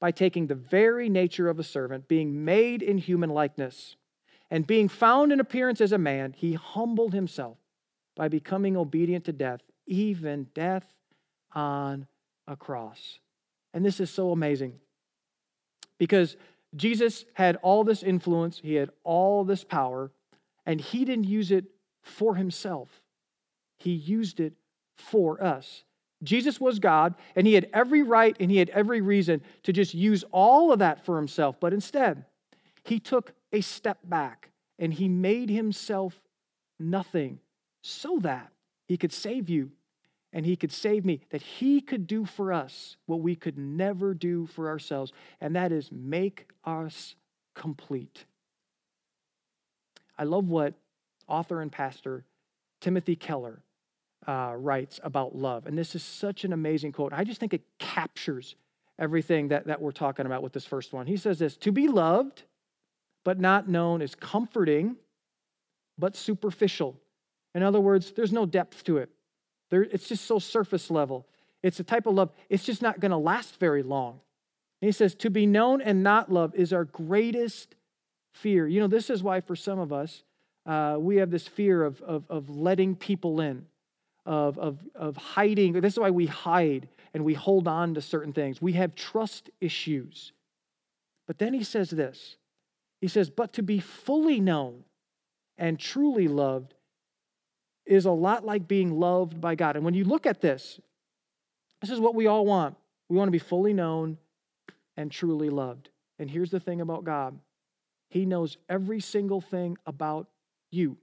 by 0.00 0.10
taking 0.10 0.46
the 0.46 0.54
very 0.54 1.08
nature 1.08 1.48
of 1.48 1.58
a 1.58 1.64
servant, 1.64 2.08
being 2.08 2.44
made 2.44 2.82
in 2.82 2.98
human 2.98 3.30
likeness. 3.30 3.96
And 4.52 4.66
being 4.66 4.90
found 4.90 5.32
in 5.32 5.40
appearance 5.40 5.80
as 5.80 5.92
a 5.92 5.98
man, 5.98 6.34
he 6.36 6.52
humbled 6.52 7.14
himself 7.14 7.56
by 8.14 8.28
becoming 8.28 8.76
obedient 8.76 9.24
to 9.24 9.32
death, 9.32 9.62
even 9.86 10.46
death 10.52 10.84
on 11.54 12.06
a 12.46 12.54
cross. 12.54 13.18
And 13.72 13.82
this 13.82 13.98
is 13.98 14.10
so 14.10 14.30
amazing 14.30 14.74
because 15.96 16.36
Jesus 16.76 17.24
had 17.32 17.56
all 17.62 17.82
this 17.82 18.02
influence, 18.02 18.60
he 18.62 18.74
had 18.74 18.90
all 19.04 19.42
this 19.42 19.64
power, 19.64 20.12
and 20.66 20.82
he 20.82 21.06
didn't 21.06 21.24
use 21.24 21.50
it 21.50 21.64
for 22.02 22.34
himself. 22.34 23.00
He 23.78 23.92
used 23.92 24.38
it 24.38 24.52
for 24.96 25.42
us. 25.42 25.82
Jesus 26.22 26.60
was 26.60 26.78
God, 26.78 27.14
and 27.36 27.46
he 27.46 27.54
had 27.54 27.70
every 27.72 28.02
right 28.02 28.36
and 28.38 28.50
he 28.50 28.58
had 28.58 28.68
every 28.68 29.00
reason 29.00 29.40
to 29.62 29.72
just 29.72 29.94
use 29.94 30.24
all 30.30 30.72
of 30.72 30.80
that 30.80 31.06
for 31.06 31.16
himself. 31.16 31.56
But 31.58 31.72
instead, 31.72 32.26
he 32.84 33.00
took 33.00 33.32
a 33.52 33.60
step 33.60 33.98
back 34.04 34.50
and 34.78 34.94
he 34.94 35.08
made 35.08 35.48
himself 35.48 36.20
nothing 36.78 37.38
so 37.82 38.18
that 38.20 38.52
he 38.86 38.96
could 38.96 39.12
save 39.12 39.48
you 39.48 39.70
and 40.32 40.46
he 40.46 40.56
could 40.56 40.72
save 40.72 41.04
me, 41.04 41.20
that 41.30 41.42
he 41.42 41.80
could 41.80 42.06
do 42.06 42.24
for 42.24 42.52
us 42.52 42.96
what 43.06 43.20
we 43.20 43.36
could 43.36 43.58
never 43.58 44.14
do 44.14 44.46
for 44.46 44.68
ourselves, 44.68 45.12
and 45.40 45.54
that 45.54 45.72
is 45.72 45.92
make 45.92 46.48
us 46.64 47.14
complete. 47.54 48.24
I 50.16 50.24
love 50.24 50.48
what 50.48 50.74
author 51.28 51.60
and 51.60 51.70
pastor 51.70 52.24
Timothy 52.80 53.14
Keller 53.14 53.62
uh, 54.26 54.54
writes 54.56 55.00
about 55.02 55.34
love. 55.34 55.66
And 55.66 55.76
this 55.76 55.94
is 55.94 56.02
such 56.02 56.44
an 56.44 56.52
amazing 56.52 56.92
quote. 56.92 57.12
I 57.12 57.24
just 57.24 57.40
think 57.40 57.52
it 57.52 57.62
captures 57.78 58.54
everything 58.98 59.48
that, 59.48 59.66
that 59.66 59.80
we're 59.80 59.92
talking 59.92 60.26
about 60.26 60.42
with 60.42 60.52
this 60.52 60.64
first 60.64 60.92
one. 60.92 61.06
He 61.06 61.16
says 61.16 61.38
this 61.38 61.56
To 61.58 61.72
be 61.72 61.88
loved, 61.88 62.44
but 63.24 63.38
not 63.38 63.68
known, 63.68 64.02
is 64.02 64.14
comforting, 64.14 64.96
but 65.98 66.16
superficial. 66.16 66.98
In 67.54 67.62
other 67.62 67.80
words, 67.80 68.12
there's 68.12 68.32
no 68.32 68.46
depth 68.46 68.84
to 68.84 68.98
it. 68.98 69.10
There, 69.70 69.82
it's 69.82 70.08
just 70.08 70.24
so 70.24 70.38
surface 70.38 70.90
level. 70.90 71.26
It's 71.62 71.80
a 71.80 71.84
type 71.84 72.06
of 72.06 72.14
love, 72.14 72.30
it's 72.48 72.64
just 72.64 72.82
not 72.82 73.00
going 73.00 73.10
to 73.10 73.16
last 73.16 73.58
very 73.58 73.82
long. 73.82 74.20
And 74.80 74.88
he 74.88 74.92
says, 74.92 75.14
To 75.16 75.30
be 75.30 75.46
known 75.46 75.80
and 75.80 76.02
not 76.02 76.30
loved 76.32 76.56
is 76.56 76.72
our 76.72 76.84
greatest 76.84 77.74
fear. 78.32 78.66
You 78.66 78.80
know, 78.80 78.88
this 78.88 79.10
is 79.10 79.22
why 79.22 79.40
for 79.40 79.54
some 79.54 79.78
of 79.78 79.92
us, 79.92 80.24
uh, 80.66 80.96
we 80.98 81.16
have 81.16 81.30
this 81.30 81.46
fear 81.46 81.84
of, 81.84 82.00
of, 82.02 82.24
of 82.28 82.50
letting 82.50 82.96
people 82.96 83.40
in, 83.40 83.66
of, 84.26 84.58
of, 84.58 84.78
of 84.94 85.16
hiding. 85.16 85.72
This 85.74 85.94
is 85.94 85.98
why 85.98 86.10
we 86.10 86.26
hide 86.26 86.88
and 87.14 87.24
we 87.24 87.34
hold 87.34 87.68
on 87.68 87.94
to 87.94 88.00
certain 88.00 88.32
things. 88.32 88.62
We 88.62 88.72
have 88.74 88.94
trust 88.94 89.50
issues. 89.60 90.32
But 91.26 91.38
then 91.38 91.54
he 91.54 91.64
says 91.64 91.90
this 91.90 92.36
He 93.02 93.08
says, 93.08 93.28
But 93.28 93.52
to 93.54 93.62
be 93.62 93.80
fully 93.80 94.40
known 94.40 94.84
and 95.58 95.78
truly 95.78 96.28
loved 96.28 96.72
is 97.84 98.06
a 98.06 98.12
lot 98.12 98.46
like 98.46 98.68
being 98.68 98.98
loved 98.98 99.40
by 99.40 99.56
God. 99.56 99.74
And 99.74 99.84
when 99.84 99.92
you 99.92 100.04
look 100.04 100.24
at 100.24 100.40
this, 100.40 100.80
this 101.80 101.90
is 101.90 101.98
what 101.98 102.14
we 102.14 102.28
all 102.28 102.46
want. 102.46 102.76
We 103.08 103.16
want 103.16 103.26
to 103.26 103.32
be 103.32 103.40
fully 103.40 103.74
known 103.74 104.18
and 104.96 105.10
truly 105.10 105.50
loved. 105.50 105.90
And 106.20 106.30
here's 106.30 106.52
the 106.52 106.60
thing 106.60 106.80
about 106.80 107.02
God 107.02 107.38
He 108.08 108.24
knows 108.24 108.56
every 108.68 109.00
single 109.00 109.40
thing 109.40 109.76
about 109.84 110.28
you, 110.70 110.96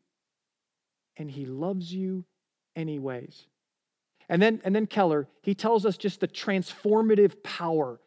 and 1.18 1.30
He 1.30 1.46
loves 1.46 1.94
you 1.94 2.24
anyways. 2.78 3.46
And 4.30 4.42
then, 4.42 4.62
and 4.64 4.74
then 4.74 4.86
Keller, 4.86 5.28
he 5.42 5.56
tells 5.56 5.88
us 5.88 5.98
just 5.98 6.20
the 6.20 6.28
transformative 6.28 7.42
power 7.42 8.00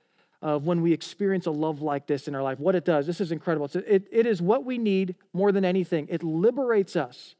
of 0.42 0.66
when 0.66 0.82
we 0.82 0.92
experience 0.92 1.46
a 1.46 1.52
love 1.52 1.80
like 1.80 2.08
this 2.08 2.26
in 2.26 2.34
our 2.34 2.42
life, 2.42 2.58
what 2.58 2.74
it 2.74 2.84
does. 2.84 3.06
This 3.06 3.20
is 3.20 3.30
incredible. 3.30 3.70
It, 3.74 4.08
it 4.10 4.26
is 4.26 4.42
what 4.42 4.64
we 4.64 4.76
need 4.76 5.14
more 5.32 5.52
than 5.52 5.64
anything. 5.64 6.08
It 6.10 6.24
liberates 6.24 6.96
us 6.96 7.36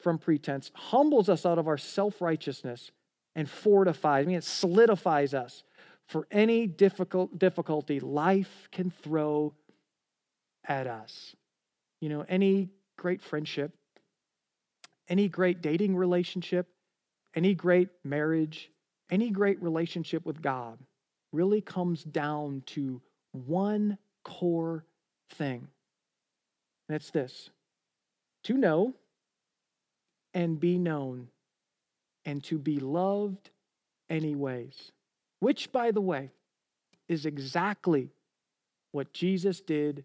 from 0.00 0.18
pretense, 0.18 0.70
humbles 0.74 1.28
us 1.28 1.44
out 1.44 1.58
of 1.58 1.66
our 1.66 1.78
self 1.78 2.20
righteousness, 2.20 2.92
and 3.34 3.50
fortifies, 3.50 4.24
I 4.24 4.26
mean, 4.28 4.36
it 4.36 4.44
solidifies 4.44 5.34
us 5.34 5.64
for 6.06 6.28
any 6.30 6.66
difficult 6.66 7.38
difficulty 7.38 7.98
life 7.98 8.68
can 8.70 8.90
throw 8.90 9.54
at 10.66 10.86
us. 10.86 11.34
You 12.00 12.08
know, 12.08 12.24
any 12.28 12.68
great 12.96 13.20
friendship, 13.20 13.72
any 15.08 15.28
great 15.28 15.60
dating 15.60 15.96
relationship, 15.96 16.68
any 17.34 17.54
great 17.54 17.88
marriage, 18.04 18.70
any 19.10 19.30
great 19.30 19.60
relationship 19.60 20.24
with 20.24 20.40
God 20.40 20.78
really 21.34 21.60
comes 21.60 22.04
down 22.04 22.62
to 22.66 23.02
one 23.32 23.98
core 24.22 24.84
thing. 25.30 25.68
It's 26.88 27.10
this 27.10 27.50
to 28.44 28.54
know 28.54 28.94
and 30.32 30.58
be 30.58 30.78
known, 30.78 31.28
and 32.24 32.42
to 32.44 32.58
be 32.58 32.80
loved 32.80 33.50
anyways. 34.10 34.92
Which, 35.40 35.70
by 35.70 35.90
the 35.92 36.00
way, 36.00 36.30
is 37.08 37.26
exactly 37.26 38.10
what 38.92 39.12
Jesus 39.12 39.60
did 39.60 40.04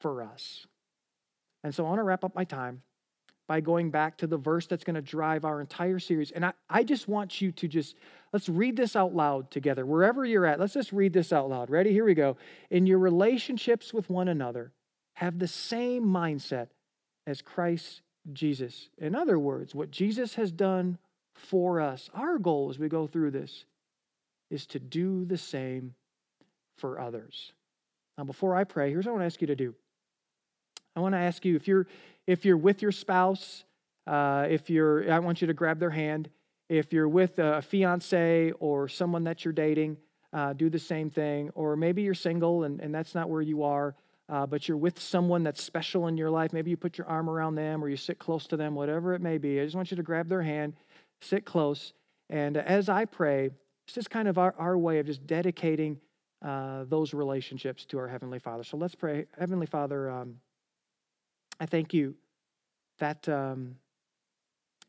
for 0.00 0.22
us. 0.22 0.66
And 1.64 1.74
so 1.74 1.84
I 1.84 1.88
want 1.88 1.98
to 1.98 2.04
wrap 2.04 2.24
up 2.24 2.34
my 2.34 2.44
time 2.44 2.82
by 3.48 3.60
going 3.60 3.90
back 3.90 4.16
to 4.18 4.26
the 4.26 4.36
verse 4.36 4.66
that's 4.66 4.84
going 4.84 4.94
to 4.94 5.02
drive 5.02 5.44
our 5.44 5.60
entire 5.60 5.98
series. 5.98 6.32
And 6.32 6.44
I, 6.44 6.52
I 6.68 6.82
just 6.82 7.06
want 7.06 7.40
you 7.40 7.52
to 7.52 7.68
just, 7.68 7.94
let's 8.32 8.48
read 8.48 8.76
this 8.76 8.96
out 8.96 9.14
loud 9.14 9.50
together. 9.50 9.86
Wherever 9.86 10.24
you're 10.24 10.46
at, 10.46 10.58
let's 10.58 10.74
just 10.74 10.92
read 10.92 11.12
this 11.12 11.32
out 11.32 11.48
loud. 11.48 11.70
Ready? 11.70 11.92
Here 11.92 12.04
we 12.04 12.14
go. 12.14 12.36
In 12.70 12.86
your 12.86 12.98
relationships 12.98 13.94
with 13.94 14.10
one 14.10 14.28
another, 14.28 14.72
have 15.14 15.38
the 15.38 15.48
same 15.48 16.04
mindset 16.04 16.68
as 17.26 17.40
Christ 17.40 18.02
Jesus. 18.32 18.88
In 18.98 19.14
other 19.14 19.38
words, 19.38 19.74
what 19.74 19.90
Jesus 19.90 20.34
has 20.34 20.50
done 20.50 20.98
for 21.34 21.80
us, 21.80 22.10
our 22.14 22.38
goal 22.38 22.70
as 22.70 22.78
we 22.78 22.88
go 22.88 23.06
through 23.06 23.30
this 23.30 23.64
is 24.50 24.66
to 24.66 24.78
do 24.78 25.24
the 25.24 25.38
same 25.38 25.94
for 26.76 27.00
others. 27.00 27.52
Now, 28.18 28.24
before 28.24 28.56
I 28.56 28.64
pray, 28.64 28.90
here's 28.90 29.06
what 29.06 29.12
I 29.12 29.14
want 29.14 29.22
to 29.22 29.26
ask 29.26 29.40
you 29.40 29.46
to 29.48 29.56
do. 29.56 29.74
I 30.94 31.00
want 31.00 31.14
to 31.14 31.18
ask 31.18 31.44
you 31.44 31.56
if 31.56 31.68
you're 31.68 31.86
if 32.26 32.44
you're 32.44 32.56
with 32.56 32.82
your 32.82 32.92
spouse, 32.92 33.64
uh, 34.06 34.46
if 34.48 34.70
you're, 34.70 35.10
I 35.10 35.18
want 35.18 35.40
you 35.40 35.46
to 35.46 35.54
grab 35.54 35.78
their 35.78 35.90
hand. 35.90 36.28
If 36.68 36.92
you're 36.92 37.08
with 37.08 37.38
a 37.38 37.62
fiance 37.62 38.52
or 38.58 38.88
someone 38.88 39.24
that 39.24 39.44
you're 39.44 39.54
dating, 39.54 39.98
uh, 40.32 40.52
do 40.52 40.68
the 40.68 40.78
same 40.78 41.10
thing. 41.10 41.50
Or 41.54 41.76
maybe 41.76 42.02
you're 42.02 42.14
single 42.14 42.64
and, 42.64 42.80
and 42.80 42.94
that's 42.94 43.14
not 43.14 43.30
where 43.30 43.42
you 43.42 43.62
are 43.62 43.94
uh, 44.28 44.46
but 44.46 44.66
you're 44.66 44.76
with 44.76 44.98
someone 45.00 45.42
that's 45.42 45.62
special 45.62 46.08
in 46.08 46.16
your 46.16 46.30
life. 46.30 46.52
Maybe 46.52 46.70
you 46.70 46.76
put 46.76 46.98
your 46.98 47.06
arm 47.06 47.30
around 47.30 47.54
them 47.54 47.82
or 47.82 47.88
you 47.88 47.96
sit 47.96 48.18
close 48.18 48.46
to 48.48 48.56
them, 48.56 48.74
whatever 48.74 49.14
it 49.14 49.20
may 49.20 49.38
be. 49.38 49.60
I 49.60 49.64
just 49.64 49.76
want 49.76 49.90
you 49.90 49.96
to 49.96 50.02
grab 50.02 50.28
their 50.28 50.42
hand, 50.42 50.74
sit 51.20 51.44
close. 51.44 51.92
And 52.28 52.56
as 52.56 52.88
I 52.88 53.04
pray, 53.04 53.50
it's 53.86 53.94
just 53.94 54.10
kind 54.10 54.26
of 54.26 54.36
our, 54.36 54.54
our 54.58 54.76
way 54.76 54.98
of 54.98 55.06
just 55.06 55.26
dedicating 55.26 55.98
uh, 56.44 56.84
those 56.88 57.14
relationships 57.14 57.84
to 57.86 57.98
our 57.98 58.08
Heavenly 58.08 58.40
Father. 58.40 58.64
So 58.64 58.76
let's 58.76 58.96
pray. 58.96 59.26
Heavenly 59.38 59.66
Father, 59.66 60.10
um, 60.10 60.36
I 61.58 61.66
thank 61.66 61.94
you 61.94 62.14
that 62.98 63.28
um, 63.28 63.76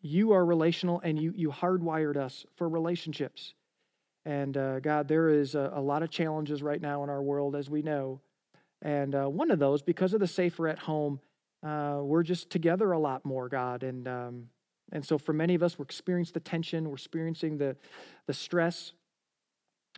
you 0.01 0.32
are 0.32 0.45
relational 0.45 1.01
and 1.03 1.19
you, 1.19 1.34
you 1.36 1.49
hardwired 1.49 2.17
us 2.17 2.45
for 2.56 2.69
relationships. 2.69 3.53
And 4.25 4.58
uh, 4.58 4.80
God, 4.80 5.08
there 5.08 5.30
is 5.30 5.56
a, 5.56 5.71
a 5.73 5.82
lot 5.82 6.03
of 6.03 6.10
challenges 6.10 6.62
right 6.62 6.82
now 6.82 7.03
in 7.03 7.10
our 7.10 7.21
world, 7.21 7.56
as 7.56 7.69
we 7.69 7.82
know. 7.82 8.19
And 8.82 9.15
uh, 9.15 9.25
one 9.27 9.51
of 9.51 9.60
those, 9.60 9.82
because 9.82 10.13
of 10.13 10.19
the 10.19 10.27
safer 10.27 10.67
at 10.67 10.80
home, 10.80 11.19
uh, 11.63 11.99
we're 12.01 12.23
just 12.23 12.49
together 12.49 12.91
a 12.91 12.99
lot 12.99 13.25
more, 13.25 13.49
God. 13.49 13.84
And 13.84 14.08
um, 14.08 14.49
and 14.91 15.06
so 15.06 15.17
for 15.17 15.34
many 15.34 15.56
of 15.56 15.63
us, 15.63 15.77
we're 15.77 15.84
experiencing 15.84 16.34
the 16.34 16.39
tension, 16.39 16.88
we're 16.88 16.95
experiencing 16.95 17.58
the 17.58 17.75
the 18.27 18.34
stress 18.34 18.93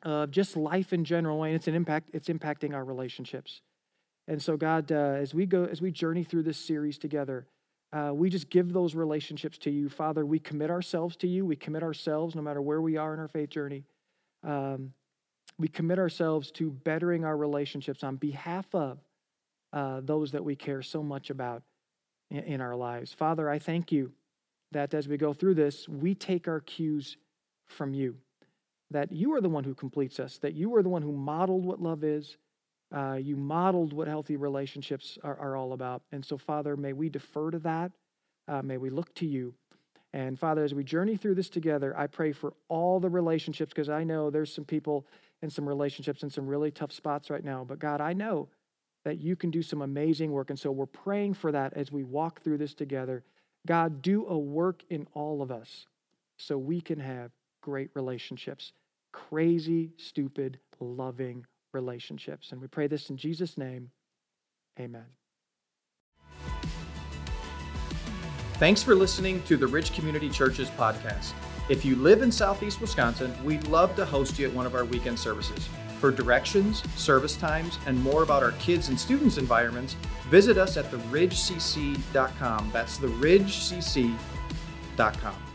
of 0.04 0.32
just 0.32 0.56
life 0.56 0.94
in 0.94 1.04
general, 1.04 1.44
and 1.44 1.56
it's 1.56 1.68
an 1.68 1.76
impact. 1.76 2.10
It's 2.14 2.30
impacting 2.30 2.74
our 2.74 2.86
relationships. 2.86 3.62
And 4.30 4.40
so, 4.40 4.56
God, 4.58 4.92
uh, 4.92 4.96
as 4.96 5.34
we 5.34 5.48
go, 5.48 5.66
as 5.66 5.82
we 5.82 5.90
journey 5.90 6.24
through 6.24 6.44
this 6.44 6.60
series 6.60 7.00
together, 7.00 7.48
uh, 7.92 8.12
we 8.14 8.30
just 8.30 8.52
give 8.52 8.72
those 8.72 8.94
relationships 8.94 9.58
to 9.58 9.72
you. 9.72 9.90
Father, 9.90 10.24
we 10.24 10.38
commit 10.38 10.70
ourselves 10.70 11.16
to 11.18 11.28
you. 11.28 11.48
We 11.48 11.56
commit 11.56 11.82
ourselves, 11.82 12.36
no 12.36 12.44
matter 12.44 12.62
where 12.62 12.80
we 12.80 12.96
are 12.96 13.12
in 13.12 13.20
our 13.20 13.28
faith 13.28 13.50
journey. 13.50 13.86
Um, 14.44 14.94
we 15.58 15.68
commit 15.68 15.98
ourselves 15.98 16.52
to 16.52 16.70
bettering 16.70 17.26
our 17.26 17.36
relationships 17.36 18.04
on 18.04 18.18
behalf 18.18 18.68
of 18.76 19.00
uh, 19.74 20.02
those 20.04 20.32
that 20.34 20.46
we 20.46 20.56
care 20.56 20.84
so 20.84 21.02
much 21.02 21.32
about 21.32 21.64
in, 22.30 22.44
in 22.44 22.62
our 22.62 22.76
lives. 22.76 23.12
Father, 23.12 23.50
I 23.50 23.58
thank 23.58 23.92
you 23.92 24.12
that 24.72 24.94
as 24.94 25.08
we 25.08 25.18
go 25.18 25.34
through 25.34 25.56
this, 25.56 25.90
we 25.90 26.14
take 26.14 26.48
our 26.48 26.60
cues 26.60 27.18
from 27.66 27.96
you. 27.96 28.16
That 28.92 29.12
you 29.12 29.34
are 29.34 29.42
the 29.42 29.50
one 29.50 29.64
who 29.64 29.74
completes 29.74 30.20
us, 30.20 30.38
that 30.38 30.54
you 30.54 30.76
are 30.76 30.84
the 30.84 30.90
one 30.90 31.02
who 31.02 31.12
modeled 31.12 31.66
what 31.66 31.82
love 31.82 32.04
is, 32.04 32.38
uh, 32.92 33.18
you 33.22 33.36
modeled 33.36 33.94
what 33.94 34.08
healthy 34.08 34.36
relationships 34.36 35.18
are, 35.24 35.38
are, 35.38 35.56
all 35.56 35.74
about. 35.74 36.02
And 36.12 36.26
so, 36.26 36.38
Father, 36.38 36.76
may 36.76 36.94
we 36.94 37.10
defer 37.10 37.52
to 37.52 37.60
that. 37.60 37.92
Uh, 38.48 38.62
may 38.64 38.78
we 38.78 38.90
look 38.90 39.14
to 39.16 39.28
you. 39.28 39.54
And 40.12 40.40
Father, 40.40 40.64
as 40.64 40.74
we 40.74 40.84
journey 40.84 41.16
through 41.16 41.36
this 41.36 41.50
together, 41.50 41.96
I 41.96 42.08
pray 42.08 42.32
for 42.32 42.54
all 42.68 43.00
the 43.00 43.10
relationships 43.10 43.72
because 43.72 43.90
I 43.90 44.04
know 44.04 44.32
there's 44.32 44.54
some 44.54 44.66
people 44.66 45.06
in 45.44 45.52
some 45.52 45.68
relationships 45.68 46.24
in 46.24 46.32
some 46.32 46.48
really 46.48 46.72
tough 46.72 46.92
spots 46.92 47.30
right 47.30 47.44
now. 47.44 47.64
But 47.64 47.78
God, 47.78 48.02
I 48.02 48.14
know 48.14 48.50
that 49.06 49.20
you 49.20 49.36
can 49.36 49.52
do 49.52 49.62
some 49.62 49.82
amazing 49.82 50.32
work. 50.32 50.50
And 50.50 50.60
so 50.60 50.72
we're 50.72 50.88
praying 50.88 51.36
for 51.36 51.52
that 51.52 51.74
as 51.74 51.92
we 51.92 52.04
walk 52.04 52.42
through 52.42 52.58
this 52.58 52.74
together. 52.74 53.24
God, 53.68 54.02
do 54.02 54.26
a 54.28 54.38
work 54.38 54.84
in 54.90 55.08
all 55.14 55.42
of 55.42 55.52
us 55.52 55.86
so 56.38 56.58
we 56.58 56.82
can 56.82 57.00
have 57.00 57.32
great 57.62 57.90
relationships, 57.94 58.74
crazy, 59.12 59.92
stupid, 59.98 60.60
loving 60.80 61.46
relationships. 61.74 62.52
And 62.52 62.62
we 62.62 62.68
pray 62.68 62.88
this 62.88 63.10
in 63.10 63.18
Jesus' 63.18 63.58
name. 63.58 63.92
Amen. 64.80 65.06
Thanks 68.54 68.84
for 68.84 68.94
listening 68.94 69.42
to 69.44 69.56
the 69.56 69.68
Ridge 69.68 69.94
Community 69.94 70.30
Church's 70.30 70.70
podcast. 70.72 71.32
If 71.70 71.86
you 71.86 71.96
live 71.96 72.22
in 72.22 72.32
Southeast 72.32 72.82
Wisconsin, 72.82 73.34
we'd 73.46 73.68
love 73.68 73.96
to 73.96 74.06
host 74.06 74.38
you 74.38 74.48
at 74.48 74.54
one 74.54 74.66
of 74.66 74.76
our 74.76 74.86
weekend 74.86 75.18
services. 75.18 75.70
For 76.00 76.12
directions, 76.12 76.84
service 76.96 77.38
times, 77.38 77.78
and 77.86 78.02
more 78.02 78.24
about 78.24 78.44
our 78.44 78.52
kids 78.54 78.90
and 78.90 79.00
students' 79.00 79.38
environments, 79.38 79.96
visit 80.30 80.58
us 80.58 80.78
at 80.78 80.92
theridgecc.com. 80.92 82.70
That's 82.74 82.98
theridgecc.com. 82.98 85.49